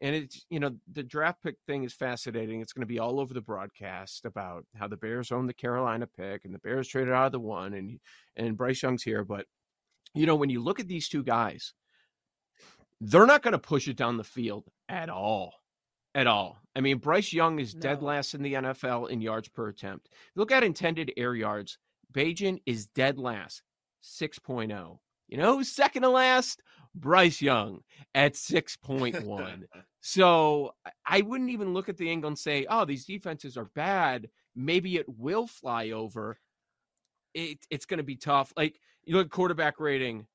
[0.00, 3.20] and it's you know the draft pick thing is fascinating it's going to be all
[3.20, 7.12] over the broadcast about how the bears own the carolina pick and the bears traded
[7.12, 8.00] out of the one and
[8.36, 9.46] and bryce young's here but
[10.14, 11.74] you know when you look at these two guys
[13.00, 15.54] they're not going to push it down the field at all
[16.14, 16.58] at all.
[16.74, 17.80] I mean bryce young is no.
[17.80, 20.08] dead last in the nfl in yards per attempt.
[20.34, 21.78] Look at intended air yards.
[22.12, 23.62] Bagent is dead last
[24.02, 26.62] 6.0 you know who's second to last
[26.94, 27.80] Bryce Young
[28.14, 29.62] at 6.1.
[30.00, 30.74] so
[31.06, 34.28] I wouldn't even look at the angle and say, oh, these defenses are bad.
[34.54, 36.38] Maybe it will fly over.
[37.34, 38.52] It, it's going to be tough.
[38.56, 40.26] Like, you look at quarterback rating,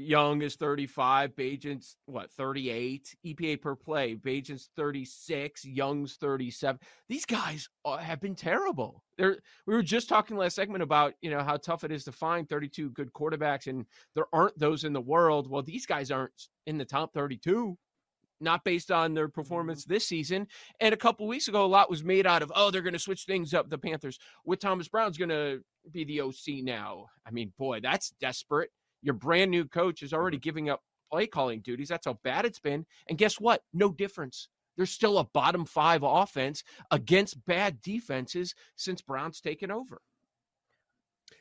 [0.00, 4.14] Young is 35, Bagent's what 38 EPA per play.
[4.14, 6.78] Bagent's 36, Young's 37.
[7.08, 9.02] These guys have been terrible.
[9.16, 12.12] They're, we were just talking last segment about you know how tough it is to
[12.12, 15.50] find 32 good quarterbacks, and there aren't those in the world.
[15.50, 17.76] Well, these guys aren't in the top 32,
[18.40, 19.94] not based on their performance mm-hmm.
[19.94, 20.46] this season.
[20.78, 23.00] And a couple weeks ago, a lot was made out of oh they're going to
[23.00, 23.68] switch things up.
[23.68, 27.06] The Panthers with Thomas Brown's going to be the OC now.
[27.26, 28.70] I mean, boy, that's desperate.
[29.02, 30.42] Your brand new coach is already mm-hmm.
[30.42, 31.88] giving up play calling duties.
[31.88, 32.84] That's how bad it's been.
[33.08, 33.62] And guess what?
[33.72, 34.48] No difference.
[34.76, 40.00] There's still a bottom five offense against bad defenses since Brown's taken over.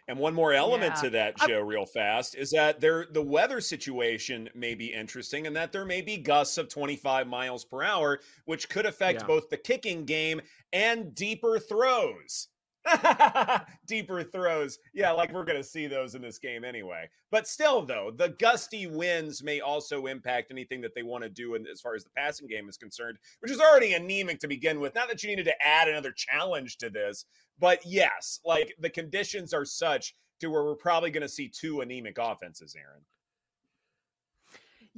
[0.09, 1.01] And one more element yeah.
[1.01, 5.55] to that, Joe, real fast, is that there the weather situation may be interesting and
[5.55, 9.27] that there may be gusts of 25 miles per hour, which could affect yeah.
[9.27, 10.41] both the kicking game
[10.71, 12.47] and deeper throws.
[13.87, 14.79] Deeper throws.
[14.93, 17.09] Yeah, like we're going to see those in this game anyway.
[17.31, 21.55] But still, though, the gusty winds may also impact anything that they want to do
[21.55, 24.79] in, as far as the passing game is concerned, which is already anemic to begin
[24.79, 24.95] with.
[24.95, 27.25] Not that you needed to add another challenge to this,
[27.59, 31.81] but yes, like the conditions are such to where we're probably going to see two
[31.81, 33.01] anemic offenses, Erin.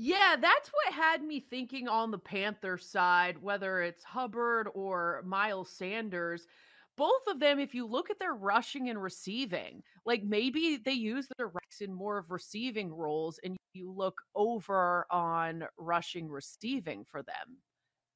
[0.02, 5.69] Yeah, that's what had me thinking on the Panther side, whether it's Hubbard or Miles
[5.69, 6.47] Sanders
[6.99, 11.29] both of them, if you look at their rushing and receiving, like maybe they use
[11.38, 17.23] their reps in more of receiving roles and you look over on rushing receiving for
[17.23, 17.57] them.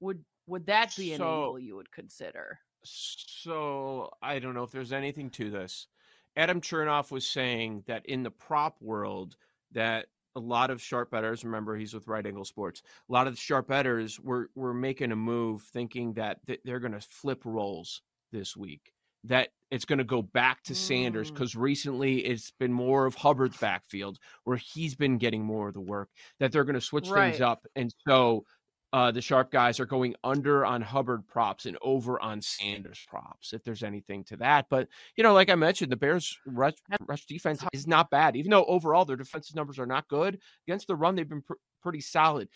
[0.01, 2.59] Would would that be an so, angle you would consider?
[2.83, 5.87] So I don't know if there's anything to this.
[6.35, 9.37] Adam Chernoff was saying that in the prop world
[9.71, 13.33] that a lot of sharp bettors remember he's with right angle sports a lot of
[13.33, 18.01] the sharp bettors were were making a move thinking that they're going to flip roles
[18.33, 18.91] this week
[19.23, 21.61] that it's going to go back to Sanders because mm.
[21.61, 26.09] recently it's been more of Hubbard's backfield where he's been getting more of the work,
[26.39, 27.31] that they're going to switch right.
[27.31, 27.65] things up.
[27.75, 28.43] And so
[28.91, 33.53] uh, the sharp guys are going under on Hubbard props and over on Sanders props,
[33.53, 34.67] if there's anything to that.
[34.69, 36.75] But, you know, like I mentioned, the Bears' rush,
[37.07, 40.39] rush defense is not bad, even though overall their defensive numbers are not good.
[40.67, 42.49] Against the run, they've been pr- pretty solid.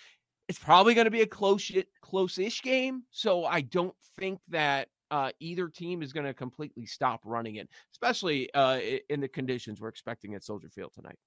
[0.47, 3.03] It's probably going to be a close, close-ish game.
[3.09, 7.69] So I don't think that uh, either team is going to completely stop running it,
[7.93, 11.17] especially uh, in the conditions we're expecting at Soldier Field tonight.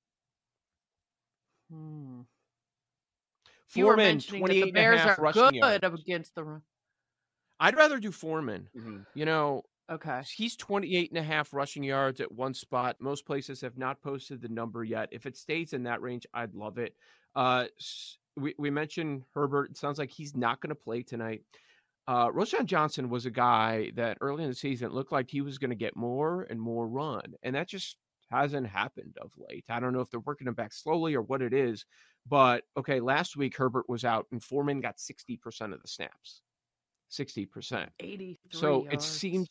[1.70, 2.20] Hmm.
[3.68, 6.62] Foreman, 28 the Bears are good against the run.
[7.60, 8.68] I'd rather do Foreman.
[8.76, 8.98] Mm-hmm.
[9.14, 10.22] You know, okay.
[10.34, 12.96] He's 28 and a half rushing yards at one spot.
[13.00, 15.10] Most places have not posted the number yet.
[15.12, 16.96] If it stays in that range, I'd love it.
[17.36, 17.66] Uh,
[18.36, 19.70] we, we mentioned Herbert.
[19.70, 21.42] It sounds like he's not going to play tonight.
[22.08, 25.58] Uh, Roschon Johnson was a guy that early in the season looked like he was
[25.58, 27.96] going to get more and more run, and that just
[28.30, 29.64] hasn't happened of late.
[29.68, 31.84] I don't know if they're working him back slowly or what it is,
[32.28, 36.42] but okay, last week Herbert was out and Foreman got 60% of the snaps.
[37.10, 37.88] 60%.
[37.98, 38.40] 80.
[38.50, 38.94] So yards.
[38.94, 39.48] it seems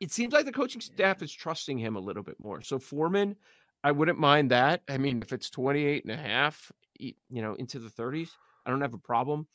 [0.00, 2.62] it seems like the coaching staff is trusting him a little bit more.
[2.62, 3.34] So Foreman,
[3.82, 4.82] I wouldn't mind that.
[4.88, 8.28] I mean, if it's 28 and a half, you know, into the 30s,
[8.64, 9.48] I don't have a problem.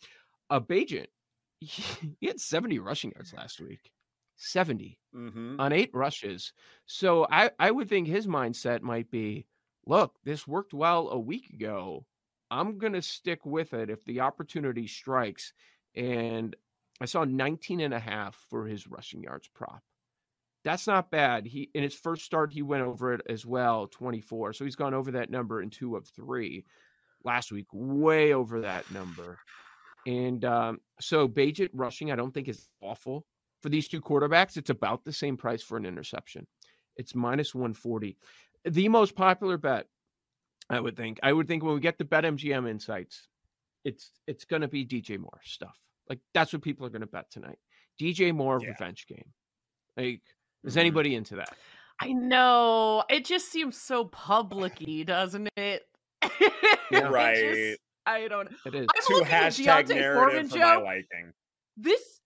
[0.49, 1.07] A uh, Bagent,
[2.19, 3.91] he, had 70 rushing yards last week.
[4.35, 5.59] 70 mm-hmm.
[5.59, 6.53] on eight rushes.
[6.85, 9.45] So I, I would think his mindset might be
[9.85, 12.05] look, this worked well a week ago.
[12.49, 15.53] I'm going to stick with it if the opportunity strikes.
[15.95, 16.55] And
[17.01, 19.81] I saw 19 and a half for his rushing yards prop.
[20.63, 21.45] That's not bad.
[21.45, 24.53] He in his first start he went over it as well, 24.
[24.53, 26.63] So he's gone over that number in two of three.
[27.25, 29.39] Last week, way over that number.
[30.05, 33.25] And um, so Bagent rushing, I don't think is awful
[33.61, 34.57] for these two quarterbacks.
[34.57, 36.45] It's about the same price for an interception.
[36.97, 38.17] It's minus 140.
[38.65, 39.87] The most popular bet,
[40.69, 41.19] I would think.
[41.23, 43.27] I would think when we get the BetMGM insights,
[43.83, 45.77] it's it's going to be DJ Moore stuff.
[46.09, 47.57] Like that's what people are going to bet tonight.
[47.99, 48.69] DJ Moore yeah.
[48.69, 49.33] revenge game.
[49.97, 50.21] Like
[50.63, 50.79] is mm-hmm.
[50.79, 51.55] anybody into that?
[51.99, 53.03] I know.
[53.09, 55.83] It just seems so publicy, doesn't it?
[56.91, 56.99] yeah.
[57.09, 57.35] right.
[57.35, 58.49] Just, I don't.
[58.65, 58.87] It is.
[58.95, 61.33] I'm Too hashtag narrative for my liking.
[61.77, 62.19] This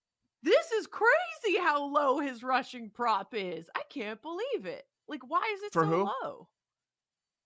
[0.44, 3.70] this is crazy how low his rushing prop is.
[3.76, 4.84] I can't believe it.
[5.08, 6.10] Like, why is it for so who?
[6.24, 6.48] low?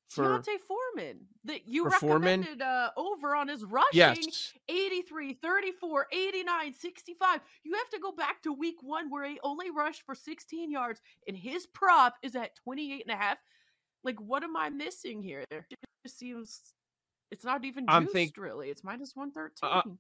[0.10, 2.62] For D'Onta Foreman that you recommended Foreman?
[2.62, 4.54] Uh, over on his rushing yes.
[4.68, 7.40] 83, 34, 89, 65.
[7.64, 11.00] You have to go back to week one where he only rushed for 16 yards
[11.30, 13.38] and his prop is at 28 and a half.
[14.04, 15.46] Like, what am I missing here?
[15.50, 15.64] It
[16.06, 16.74] just seems
[17.32, 18.70] it's not even juiced, I'm think, really.
[18.70, 19.70] It's minus 113.
[19.70, 19.96] Uh,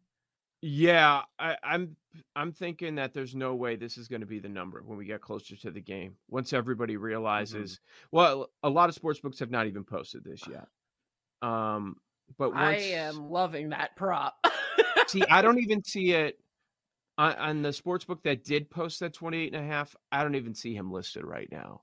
[0.61, 1.95] yeah, I, I'm
[2.35, 5.05] I'm thinking that there's no way this is going to be the number when we
[5.05, 6.15] get closer to the game.
[6.29, 7.03] Once everybody mm-hmm.
[7.03, 8.15] realizes, mm-hmm.
[8.17, 10.67] well, a lot of sports books have not even posted this yet.
[11.41, 11.95] Um,
[12.37, 14.35] but once, I am loving that prop.
[15.07, 16.37] see, I don't even see it
[17.17, 19.95] on, on the sports book that did post that 28 and a half.
[20.11, 21.81] I don't even see him listed right now.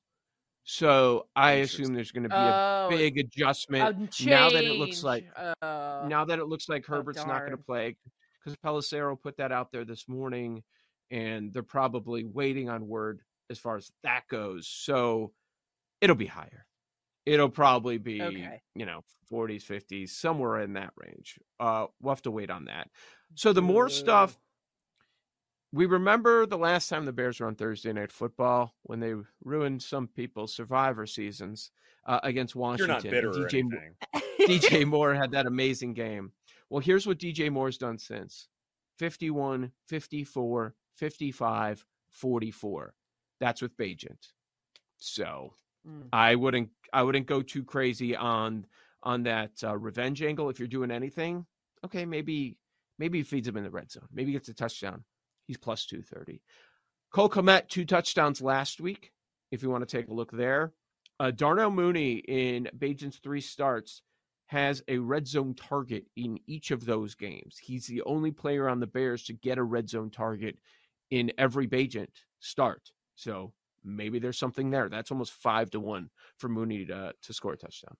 [0.70, 5.02] So I assume there's going to be a oh, big adjustment now that it looks
[5.02, 7.96] like uh, now that it looks like oh, Herbert's oh, not going to play
[8.44, 10.62] because Pelissero put that out there this morning,
[11.10, 14.68] and they're probably waiting on word as far as that goes.
[14.68, 15.32] So
[16.02, 16.66] it'll be higher.
[17.24, 18.60] It'll probably be, okay.
[18.74, 19.00] you know,
[19.32, 21.38] 40s, 50s, somewhere in that range.
[21.58, 22.90] Uh, we'll have to wait on that.
[23.36, 24.36] So the more stuff
[25.72, 29.82] we remember the last time the Bears were on Thursday Night Football when they ruined
[29.82, 31.70] some people's survivor seasons
[32.06, 33.00] uh, against Washington.
[33.12, 33.64] You're not bitter DJ,
[34.40, 36.32] DJ Moore had that amazing game.
[36.70, 38.48] Well, here's what DJ Moore's done since
[38.98, 42.94] 51, 54, 55, 44.
[43.40, 44.32] That's with Bagent.
[44.96, 45.52] So
[45.88, 46.08] mm.
[46.12, 48.66] I wouldn't I wouldn't go too crazy on
[49.02, 50.48] on that uh, revenge angle.
[50.48, 51.46] If you're doing anything,
[51.84, 52.58] okay, maybe
[52.98, 54.08] maybe he feeds him in the red zone.
[54.12, 55.04] Maybe he gets a touchdown.
[55.48, 56.40] He's plus 230.
[57.10, 59.12] Cole Kmet, two touchdowns last week.
[59.50, 60.74] If you want to take a look there.
[61.18, 64.02] Uh, Darnell Mooney in Bagent's three starts
[64.46, 67.58] has a red zone target in each of those games.
[67.60, 70.58] He's the only player on the Bears to get a red zone target
[71.10, 72.92] in every Bagent start.
[73.14, 74.88] So maybe there's something there.
[74.88, 77.96] That's almost five to one for Mooney to, to score a touchdown.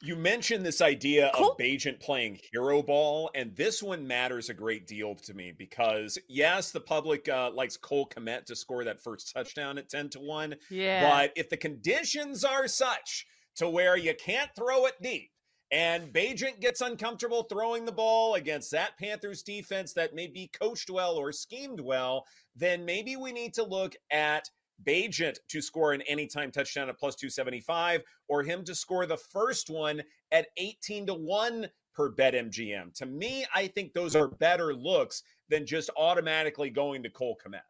[0.00, 1.52] You mentioned this idea cool.
[1.52, 6.18] of Bagent playing hero ball, and this one matters a great deal to me because
[6.28, 10.20] yes, the public uh, likes Cole Kmet to score that first touchdown at ten to
[10.20, 10.56] one.
[10.70, 13.26] Yeah, but if the conditions are such
[13.56, 15.30] to where you can't throw it deep.
[15.70, 20.90] And Bagent gets uncomfortable throwing the ball against that Panthers defense that may be coached
[20.90, 22.26] well or schemed well.
[22.54, 24.48] Then maybe we need to look at
[24.82, 29.70] Bagent to score an anytime touchdown at plus 275 or him to score the first
[29.70, 32.92] one at 18 to 1 per bet MGM.
[32.94, 37.60] To me, I think those are better looks than just automatically going to Cole Kmet.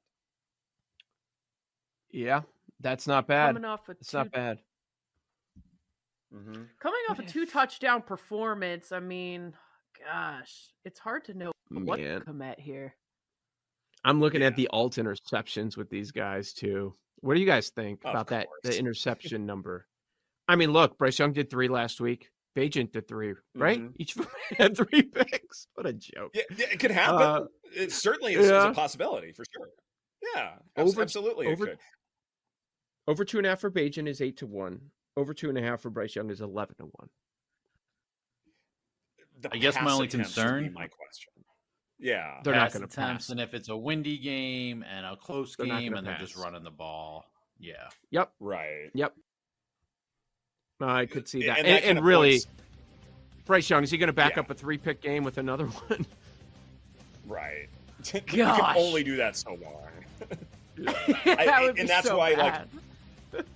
[2.10, 2.42] Yeah,
[2.80, 3.48] that's not bad.
[3.48, 4.58] Coming off it's two, not bad.
[6.34, 6.62] Mm-hmm.
[6.80, 9.52] Coming off a two touchdown performance, I mean,
[10.04, 12.20] gosh, it's hard to know what Man.
[12.22, 12.94] Kmet here.
[14.04, 14.48] I'm looking yeah.
[14.48, 16.94] at the alt interceptions with these guys too.
[17.20, 19.86] What do you guys think about that the interception number?
[20.46, 22.30] I mean, look, Bryce Young did three last week.
[22.56, 23.80] Bagent did three, right?
[23.80, 23.96] Mm-hmm.
[23.96, 24.14] Each
[24.58, 25.66] had three picks.
[25.74, 26.30] What a joke.
[26.34, 27.22] Yeah, yeah it could happen.
[27.22, 28.58] Uh, it certainly is, yeah.
[28.58, 29.68] is, a possibility for sure.
[30.34, 31.48] Yeah, over, absolutely.
[31.48, 31.74] Over,
[33.08, 34.80] over two and a half for Bagent is eight to one.
[35.16, 37.08] Over two and a half for Bryce Young is eleven to one.
[39.52, 40.72] I guess my only concern.
[40.72, 41.33] My question.
[42.04, 43.30] Yeah, they're not going to pass.
[43.30, 46.18] And if it's a windy game and a close they're game, and pass.
[46.18, 47.24] they're just running the ball,
[47.58, 47.88] yeah.
[48.10, 48.30] Yep.
[48.40, 48.90] Right.
[48.92, 49.14] Yep.
[50.82, 51.60] I could see that.
[51.60, 52.46] And, and, and really, points...
[53.46, 54.40] Bryce Young is he going to back yeah.
[54.40, 56.04] up a three pick game with another one?
[57.26, 57.70] Right.
[58.12, 60.86] you can only do that so long.
[61.24, 62.68] I, and that's so why, bad.
[63.32, 63.46] like,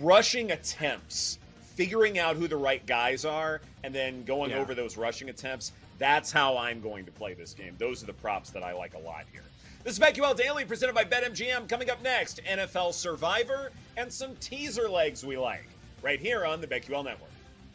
[0.00, 1.38] rushing attempts,
[1.74, 4.60] figuring out who the right guys are, and then going yeah.
[4.60, 5.72] over those rushing attempts.
[5.98, 7.74] That's how I'm going to play this game.
[7.78, 9.42] Those are the props that I like a lot here.
[9.84, 11.68] This is BetQL Daily presented by BetMGM.
[11.68, 15.68] Coming up next, NFL Survivor and some teaser legs we like
[16.02, 17.30] right here on the BetQL Network.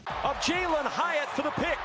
[0.08, 1.78] Of Jalin Hyatt for the pick.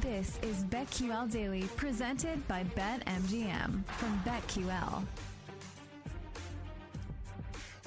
[0.00, 5.04] This is BetQL Daily presented by BetMGM from BetQL.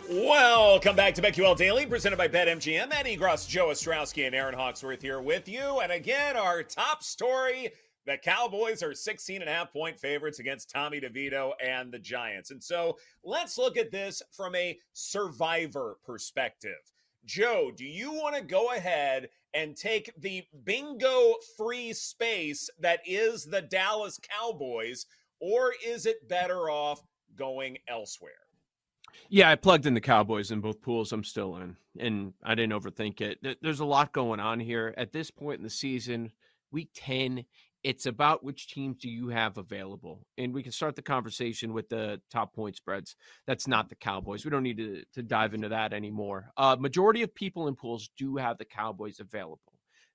[0.10, 2.94] Welcome back to BetQL Daily, presented by BetMGM.
[2.94, 5.80] Ed Egros, Joe Ostrowski, and Erin Hawksworth here with you.
[5.80, 7.72] And again, our top story
[8.06, 12.52] the Cowboys are 16 and a half point favorites against Tommy DeVito and the Giants.
[12.52, 16.92] And so let's look at this from a survivor perspective.
[17.24, 23.46] Joe, do you want to go ahead and take the bingo free space that is
[23.46, 25.06] the Dallas Cowboys,
[25.40, 27.02] or is it better off
[27.38, 28.43] going elsewhere?
[29.30, 31.12] Yeah, I plugged in the Cowboys in both pools.
[31.12, 33.58] I'm still in, and I didn't overthink it.
[33.62, 36.32] There's a lot going on here at this point in the season.
[36.72, 37.46] Week 10,
[37.84, 41.90] it's about which teams do you have available and we can start the conversation with
[41.90, 45.70] the top point spreads that's not the cowboys we don't need to, to dive into
[45.70, 49.73] that anymore uh majority of people in pools do have the cowboys available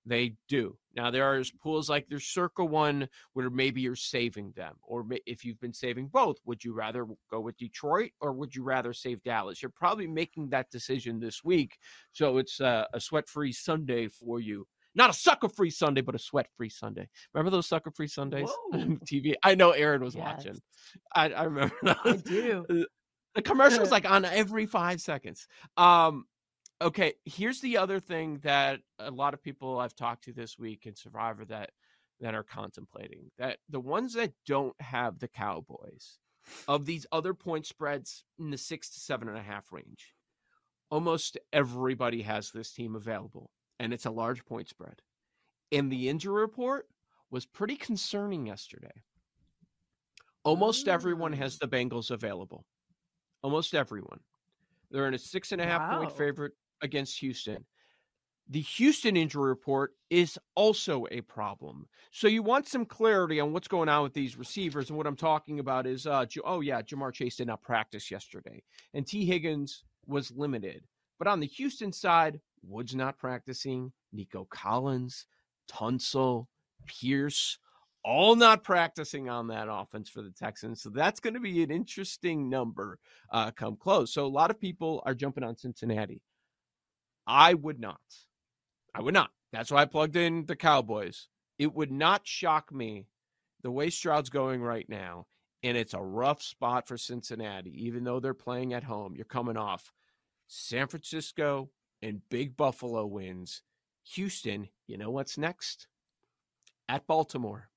[0.09, 4.75] they do now there are pools like there's circa one where maybe you're saving them
[4.83, 8.62] or if you've been saving both would you rather go with detroit or would you
[8.62, 11.79] rather save dallas you're probably making that decision this week
[12.12, 16.16] so it's uh, a sweat free sunday for you not a sucker free Sunday, but
[16.16, 17.09] a sweat free Sunday.
[17.33, 19.35] Remember those sucker free Sundays on TV?
[19.44, 20.25] I know Erin was yes.
[20.25, 20.61] watching.
[21.14, 21.97] I, I remember those.
[22.05, 22.87] I do.
[23.35, 25.47] The commercials like on every five seconds.
[25.77, 26.25] Um,
[26.81, 30.87] okay, here's the other thing that a lot of people I've talked to this week
[30.87, 31.71] in Survivor that
[32.21, 36.19] that are contemplating that the ones that don't have the Cowboys
[36.67, 40.14] of these other point spreads in the six to seven and a half range,
[40.91, 45.01] almost everybody has this team available and it's a large point spread.
[45.71, 46.88] And the injury report
[47.31, 49.05] was pretty concerning yesterday.
[50.45, 51.61] Almost everyone has mm.
[51.61, 52.64] the Bengals available.
[53.43, 54.21] Almost everyone.
[54.91, 55.99] They're in a six and a half wow.
[55.99, 57.64] point favorite against Houston.
[58.51, 61.87] The Houston injury report is also a problem.
[62.12, 64.88] So you want some clarity on what's going on with these receivers.
[64.88, 68.62] And what I'm talking about is, uh, oh, yeah, Ja'Marr Chase did not practice yesterday.
[68.95, 70.83] And Tee Higgins was limited.
[71.19, 75.27] But on the Houston side, Woods not practicing, Nico Collins,
[75.71, 76.47] Tunsil,
[76.87, 77.59] Pierce,
[78.05, 80.83] all not practicing on that offense for the Texans.
[80.83, 82.99] So that's going to be an interesting number
[83.31, 84.12] uh, come close.
[84.14, 86.23] So a lot of people are jumping on Cincinnati.
[87.29, 88.01] I would not.
[88.95, 89.31] I would not.
[89.53, 91.29] That's why I plugged in the Cowboys.
[91.59, 93.07] It would not shock me
[93.62, 95.27] the way Stroud's going right now.
[95.62, 99.14] And it's a rough spot for Cincinnati, even though they're playing at home.
[99.14, 99.93] You're coming off
[100.49, 101.71] San Francisco,
[102.03, 103.62] and Big Buffalo wins.
[104.14, 105.87] Houston, you know what's next?
[106.88, 107.69] At Baltimore,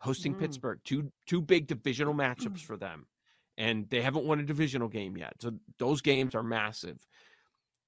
[0.00, 0.40] hosting mm.
[0.40, 0.80] Pittsburgh.
[0.84, 3.06] Two two big divisional matchups for them.
[3.56, 5.34] And they haven't won a divisional game yet.
[5.40, 7.06] So those games are massive.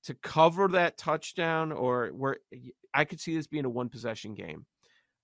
[0.04, 2.38] To cover that touchdown or where
[2.92, 4.66] I could see this being a one possession game.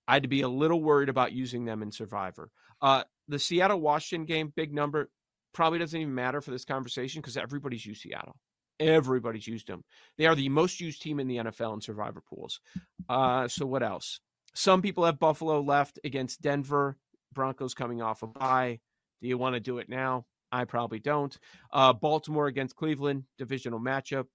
[0.07, 2.49] I'd be a little worried about using them in Survivor.
[2.81, 5.11] Uh, the Seattle Washington game, big number,
[5.53, 8.35] probably doesn't even matter for this conversation because everybody's used Seattle.
[8.79, 9.83] Everybody's used them.
[10.17, 12.59] They are the most used team in the NFL in survivor pools.
[13.07, 14.21] Uh, so what else?
[14.55, 16.97] Some people have Buffalo left against Denver.
[17.33, 18.79] Broncos coming off a bye.
[19.21, 20.25] Do you want to do it now?
[20.51, 21.37] I probably don't.
[21.71, 24.25] Uh, Baltimore against Cleveland, divisional matchup.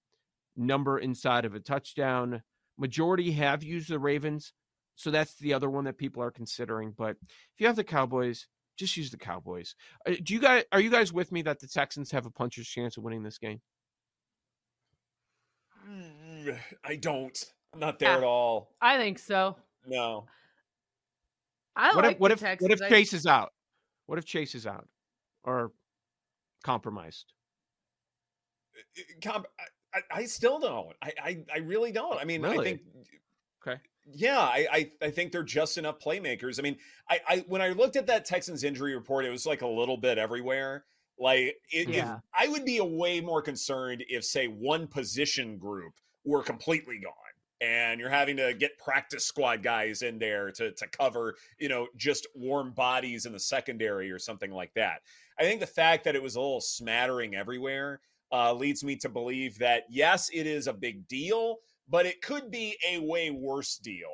[0.57, 2.43] Number inside of a touchdown.
[2.79, 4.53] Majority have used the Ravens.
[4.97, 6.95] So that's the other one that people are considering.
[6.97, 8.47] But if you have the Cowboys,
[8.77, 9.75] just use the Cowboys.
[10.07, 12.69] Uh, do you guys are you guys with me that the Texans have a puncher's
[12.69, 13.61] chance of winning this game?
[16.85, 17.45] I don't.
[17.73, 18.71] I'm not there yeah, at all.
[18.81, 19.57] I think so.
[19.87, 20.27] No.
[21.77, 22.69] I what like if what if Texans.
[22.69, 23.53] what if Chase is out?
[24.07, 24.87] What if Chase is out
[25.43, 25.73] or
[26.63, 27.33] compromised?
[29.95, 30.95] I, I still don't.
[31.03, 32.19] I, I, I really don't.
[32.19, 32.59] I mean, really?
[32.59, 32.81] I think
[33.67, 33.81] Okay.
[34.13, 36.59] Yeah, I, I, I think they're just enough playmakers.
[36.59, 36.77] I mean,
[37.09, 39.97] I, I when I looked at that Texans injury report, it was like a little
[39.97, 40.85] bit everywhere.
[41.19, 42.17] Like, it, yeah.
[42.17, 46.99] if, I would be a way more concerned if, say, one position group were completely
[46.99, 47.13] gone
[47.61, 51.87] and you're having to get practice squad guys in there to to cover you know
[51.97, 55.03] just warm bodies in the secondary or something like that
[55.39, 58.01] i think the fact that it was a little smattering everywhere
[58.35, 61.59] uh, leads me to believe that yes it is a big deal
[61.89, 64.11] but it could be a way worse deal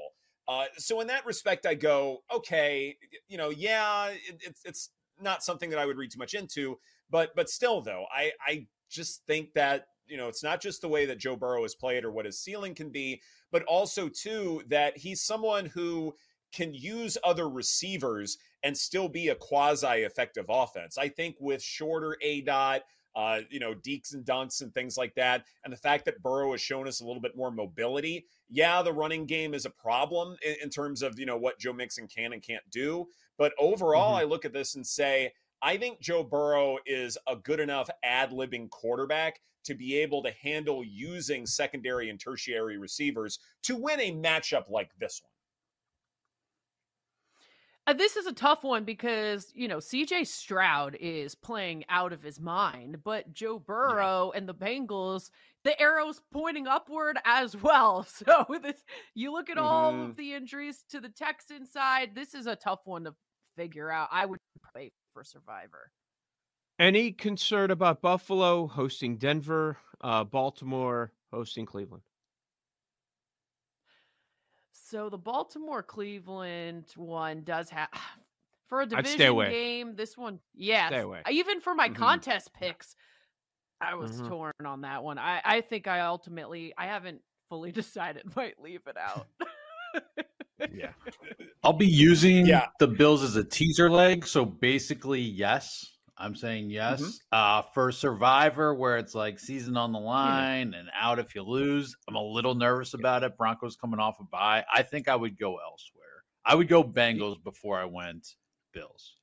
[0.49, 2.97] uh, so in that respect i go okay
[3.29, 4.91] you know yeah it, it's it's
[5.21, 6.79] not something that i would read too much into
[7.11, 10.89] but but still though i i just think that you know, it's not just the
[10.89, 14.63] way that Joe Burrow has played or what his ceiling can be, but also too
[14.69, 16.13] that he's someone who
[16.53, 20.99] can use other receivers and still be a quasi effective offense.
[20.99, 22.81] I think with shorter aDOT,
[23.17, 26.53] uh, you know, deeks and dunks and things like that, and the fact that Burrow
[26.53, 28.27] has shown us a little bit more mobility.
[28.49, 31.73] Yeah, the running game is a problem in, in terms of you know what Joe
[31.73, 33.07] Mixon can and can't do,
[33.39, 34.23] but overall, mm-hmm.
[34.27, 35.33] I look at this and say
[35.63, 40.33] I think Joe Burrow is a good enough ad libbing quarterback to be able to
[40.43, 45.30] handle using secondary and tertiary receivers to win a matchup like this one.
[47.87, 52.23] Uh, this is a tough one because, you know, CJ Stroud is playing out of
[52.23, 54.39] his mind, but Joe Burrow yeah.
[54.39, 55.31] and the Bengals,
[55.65, 58.07] the arrow's pointing upward as well.
[58.27, 59.67] So this you look at mm-hmm.
[59.67, 60.13] all of mm-hmm.
[60.17, 63.15] the injuries to the Texan side, this is a tough one to
[63.57, 64.09] figure out.
[64.13, 64.39] I would
[64.73, 65.91] pray for Survivor.
[66.79, 72.03] Any concern about Buffalo hosting Denver, uh, Baltimore hosting Cleveland?
[74.91, 77.89] So the Baltimore Cleveland one does have
[78.69, 79.95] for a division game.
[79.95, 81.97] This one, yeah, even for my mm-hmm.
[81.97, 82.97] contest picks,
[83.81, 84.29] I was mm-hmm.
[84.29, 85.19] torn on that one.
[85.19, 88.25] I I think I ultimately I haven't fully decided.
[88.35, 89.29] Might leave it out.
[90.73, 90.91] yeah,
[91.63, 92.67] I'll be using yeah.
[92.81, 94.27] the Bills as a teaser leg.
[94.27, 95.87] So basically, yes.
[96.21, 96.73] I'm saying mm-hmm.
[96.73, 97.01] yes.
[97.01, 97.09] Mm-hmm.
[97.33, 100.81] Uh, for Survivor, where it's like season on the line yeah.
[100.81, 103.37] and out if you lose, I'm a little nervous about it.
[103.37, 104.65] Broncos coming off a bye.
[104.73, 106.25] I think I would go elsewhere.
[106.45, 108.27] I would go Bengals before I went
[108.73, 109.17] Bills.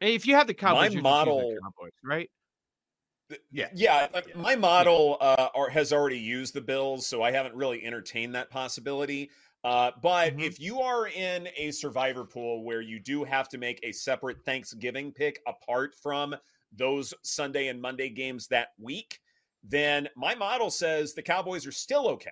[0.00, 2.30] If you have the Cowboys, my model, Cowboys, right?
[3.50, 4.06] Yeah, yeah.
[4.14, 4.20] yeah.
[4.34, 9.30] My model uh, has already used the Bills, so I haven't really entertained that possibility.
[9.64, 10.40] Uh, but mm-hmm.
[10.40, 14.44] if you are in a survivor pool where you do have to make a separate
[14.44, 16.36] Thanksgiving pick apart from
[16.76, 19.20] those Sunday and Monday games that week,
[19.62, 22.30] then my model says the Cowboys are still okay.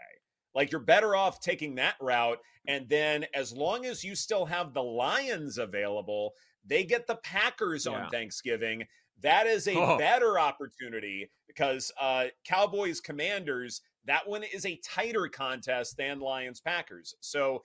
[0.55, 2.39] Like you're better off taking that route.
[2.69, 6.35] And then as long as you still have the Lions available,
[6.67, 7.93] they get the Packers yeah.
[7.93, 8.85] on Thanksgiving.
[9.23, 9.97] That is a oh.
[9.97, 17.15] better opportunity because uh, Cowboys Commanders that one is a tighter contest than Lions Packers.
[17.21, 17.63] So,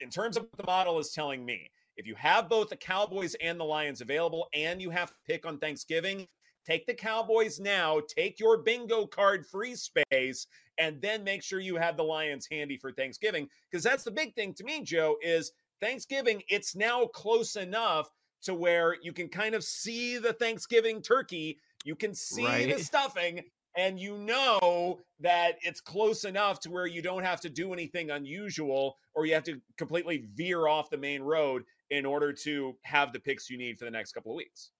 [0.00, 3.36] in terms of what the model is telling me, if you have both the Cowboys
[3.40, 6.26] and the Lions available and you have to pick on Thanksgiving,
[6.66, 10.46] take the Cowboys now, take your bingo card free space,
[10.78, 13.48] and then make sure you have the Lions handy for Thanksgiving.
[13.70, 18.08] Because that's the big thing to me, Joe, is Thanksgiving, it's now close enough
[18.42, 21.58] to where you can kind of see the Thanksgiving turkey.
[21.84, 22.76] You can see right.
[22.76, 23.42] the stuffing
[23.76, 28.10] and you know that it's close enough to where you don't have to do anything
[28.10, 33.12] unusual or you have to completely veer off the main road in order to have
[33.12, 34.70] the picks you need for the next couple of weeks.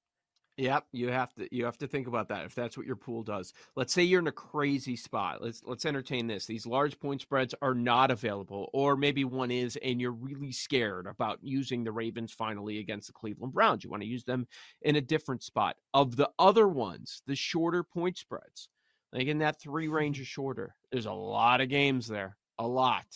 [0.57, 3.25] Yep, you have to you have to think about that if that's what your pool
[3.25, 3.53] does.
[3.75, 5.43] Let's say you're in a crazy spot.
[5.43, 6.47] Let's let's entertain this.
[6.47, 11.09] These large point spreads are not available or maybe one is and you're really scared
[11.09, 13.83] about using the Ravens finally against the Cleveland Browns.
[13.83, 14.47] You want to use them
[14.83, 15.75] in a different spot.
[15.93, 18.69] Of the other ones, the shorter point spreads,
[19.15, 20.75] like in that three range or shorter.
[20.91, 23.07] There's a lot of games there, a lot.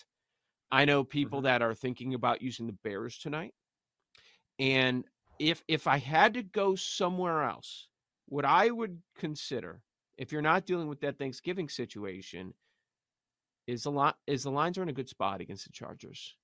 [0.71, 1.47] I know people mm-hmm.
[1.47, 3.53] that are thinking about using the Bears tonight.
[4.59, 5.05] And
[5.39, 7.89] if if I had to go somewhere else,
[8.27, 9.83] what I would consider,
[10.17, 12.55] if you're not dealing with that Thanksgiving situation,
[13.67, 16.37] is a lot is the Lions are in a good spot against the Chargers.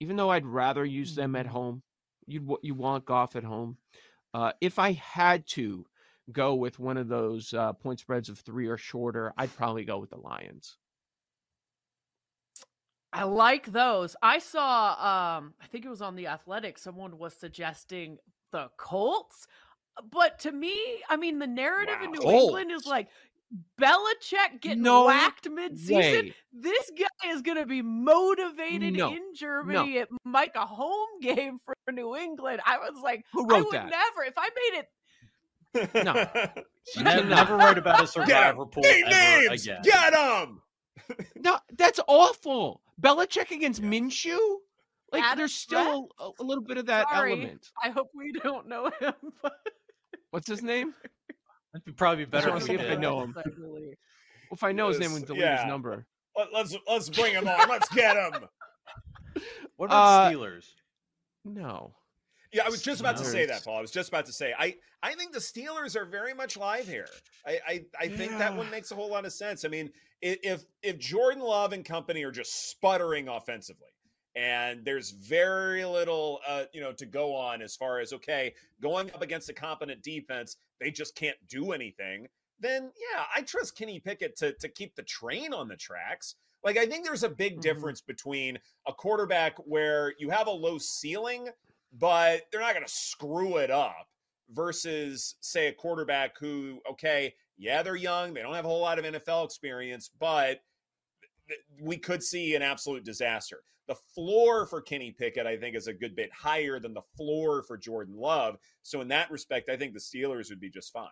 [0.00, 1.54] Even though I'd rather use them at mm-hmm.
[1.54, 1.82] home,
[2.26, 3.76] you you want Goff at home.
[4.34, 5.86] Uh, if I had to
[6.32, 9.98] go with one of those uh, point spreads of three or shorter, I'd probably go
[9.98, 10.76] with the Lions.
[13.12, 14.14] I like those.
[14.22, 18.18] I saw um I think it was on the Athletic someone was suggesting
[18.52, 19.46] the Colts.
[20.10, 20.76] But to me,
[21.08, 22.04] I mean the narrative wow.
[22.04, 22.44] in New Colts.
[22.44, 23.08] England is like
[23.80, 26.24] Belichick getting no whacked midseason.
[26.24, 26.34] Way.
[26.52, 29.10] This guy is going to be motivated no.
[29.10, 29.94] in Germany.
[29.94, 30.00] No.
[30.00, 32.60] It might a home game for New England.
[32.66, 33.84] I was like, I would that?
[33.84, 34.24] never.
[34.26, 34.88] If I made it
[35.74, 36.26] no.
[36.94, 39.64] She never, never write about a survivor pool ever names.
[39.64, 39.80] again.
[39.82, 40.62] Get them.
[41.36, 42.80] no, that's awful.
[43.00, 44.38] Belichick against Minshew.
[45.12, 47.32] Like Adam there's still a, a, little bit of that Sorry.
[47.32, 47.70] element.
[47.82, 49.14] I hope we don't know him.
[50.30, 50.94] What's his name?
[51.72, 53.34] That'd probably be better if I know him.
[53.34, 53.80] Well,
[54.52, 55.58] if I know his name, we delete yeah.
[55.62, 56.06] his number.
[56.36, 57.68] Let, us let's bring him on.
[57.68, 58.46] Let's get him.
[59.76, 60.66] What about uh, Steelers?
[61.44, 61.94] No.
[62.56, 63.76] Yeah, I was just about to say that, Paul.
[63.76, 66.88] I was just about to say I I think the Steelers are very much live
[66.88, 67.08] here.
[67.46, 68.16] I I, I yeah.
[68.16, 69.66] think that one makes a whole lot of sense.
[69.66, 69.90] I mean,
[70.22, 73.90] if if Jordan Love and company are just sputtering offensively,
[74.36, 79.10] and there's very little uh, you know to go on as far as okay going
[79.12, 82.26] up against a competent defense they just can't do anything
[82.60, 86.76] then yeah i trust kenny pickett to, to keep the train on the tracks like
[86.76, 87.60] i think there's a big mm-hmm.
[87.62, 91.48] difference between a quarterback where you have a low ceiling
[91.92, 94.06] but they're not going to screw it up
[94.50, 98.98] versus say a quarterback who okay yeah they're young they don't have a whole lot
[98.98, 100.60] of nfl experience but
[101.80, 105.92] we could see an absolute disaster the floor for Kenny Pickett, I think, is a
[105.92, 108.56] good bit higher than the floor for Jordan Love.
[108.82, 111.08] So in that respect, I think the Steelers would be just fine.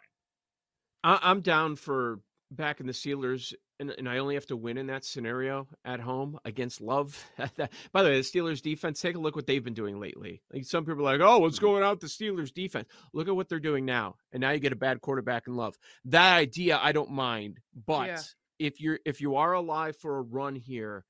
[1.04, 2.20] I'm down for
[2.50, 3.52] back in the Steelers,
[3.88, 7.22] and, and I only have to win in that scenario at home against Love.
[7.92, 10.42] By the way, the Steelers defense, take a look what they've been doing lately.
[10.52, 11.66] Like some people are like, oh, what's mm-hmm.
[11.66, 12.88] going out the Steelers defense?
[13.12, 15.76] Look at what they're doing now, and now you get a bad quarterback in Love.
[16.06, 18.20] That idea, I don't mind, but yeah.
[18.58, 21.04] if you're if you are alive for a run here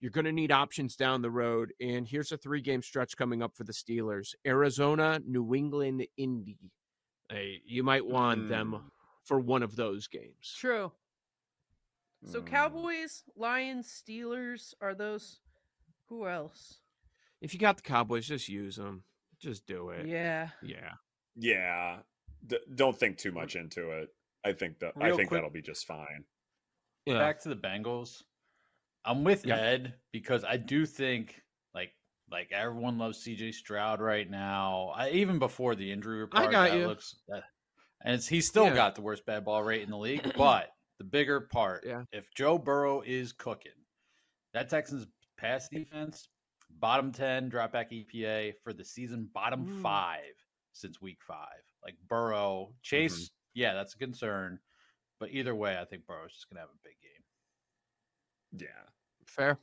[0.00, 1.72] you're going to need options down the road.
[1.80, 6.58] And here's a three game stretch coming up for the Steelers Arizona, New England, Indy.
[7.30, 8.48] Hey, you might want mm.
[8.50, 8.90] them
[9.24, 10.54] for one of those games.
[10.58, 10.92] True.
[12.26, 12.46] So mm.
[12.46, 15.40] Cowboys, Lions, Steelers are those.
[16.08, 16.80] Who else?
[17.40, 19.04] If you got the Cowboys, just use them.
[19.38, 20.06] Just do it.
[20.06, 20.48] Yeah.
[20.62, 20.92] Yeah.
[21.36, 21.98] Yeah.
[22.46, 24.08] D- don't think too much into it.
[24.44, 26.24] I think that Real I think quick, that'll be just fine.
[27.06, 27.18] Yeah.
[27.18, 28.22] Back to the Bengals.
[29.04, 29.56] I'm with yeah.
[29.56, 31.42] Ed because I do think
[31.74, 31.92] like
[32.30, 34.92] like everyone loves CJ Stroud right now.
[34.96, 36.86] I, even before the injury report, I got that you.
[36.86, 37.42] looks that,
[38.02, 38.74] and he's still yeah.
[38.74, 40.32] got the worst bad ball rate in the league.
[40.36, 40.68] But
[40.98, 42.02] the bigger part, yeah.
[42.12, 43.72] if Joe Burrow is cooking,
[44.52, 45.06] that Texans
[45.38, 46.28] pass defense,
[46.70, 49.82] bottom ten drop back EPA for the season, bottom mm.
[49.82, 50.34] five
[50.72, 51.62] since week five.
[51.82, 53.60] Like Burrow, Chase, mm-hmm.
[53.60, 54.58] yeah, that's a concern.
[55.20, 58.66] But either way, I think Burrow's just gonna have a big game.
[58.68, 58.93] Yeah.
[59.26, 59.58] Fair.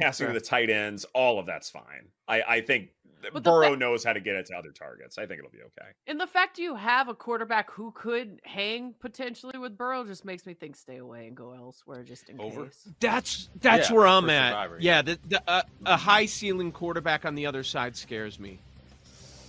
[0.00, 0.34] Passing Fair.
[0.34, 2.08] to the tight ends, all of that's fine.
[2.28, 2.90] I, I think
[3.32, 5.18] but Burrow fa- knows how to get it to other targets.
[5.18, 5.90] I think it'll be okay.
[6.06, 10.46] And the fact you have a quarterback who could hang potentially with Burrow just makes
[10.46, 12.66] me think stay away and go elsewhere just in Over.
[12.66, 12.88] case.
[13.00, 14.50] That's that's yeah, where I'm at.
[14.50, 18.38] Survivor, yeah, yeah the, the, uh, a high ceiling quarterback on the other side scares
[18.38, 18.58] me.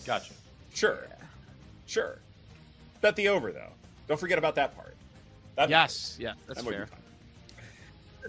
[0.05, 0.33] Gotcha.
[0.73, 0.99] Sure.
[1.09, 1.25] Yeah.
[1.87, 2.17] Sure.
[3.01, 3.71] Bet the over though.
[4.07, 4.95] Don't forget about that part.
[5.55, 6.17] That yes.
[6.19, 6.87] Yeah, that's that fair.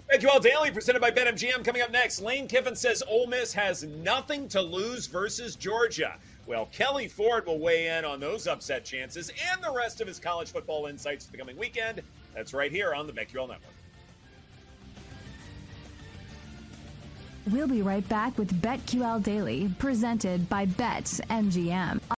[0.05, 1.65] BetQL Daily presented by BetMGM.
[1.65, 6.17] Coming up next, Lane Kiffin says Ole Miss has nothing to lose versus Georgia.
[6.45, 10.19] Well, Kelly Ford will weigh in on those upset chances and the rest of his
[10.19, 12.03] college football insights for the coming weekend.
[12.35, 13.73] That's right here on the BetQL Network.
[17.49, 21.99] We'll be right back with BetQL Daily, presented by BetMGM.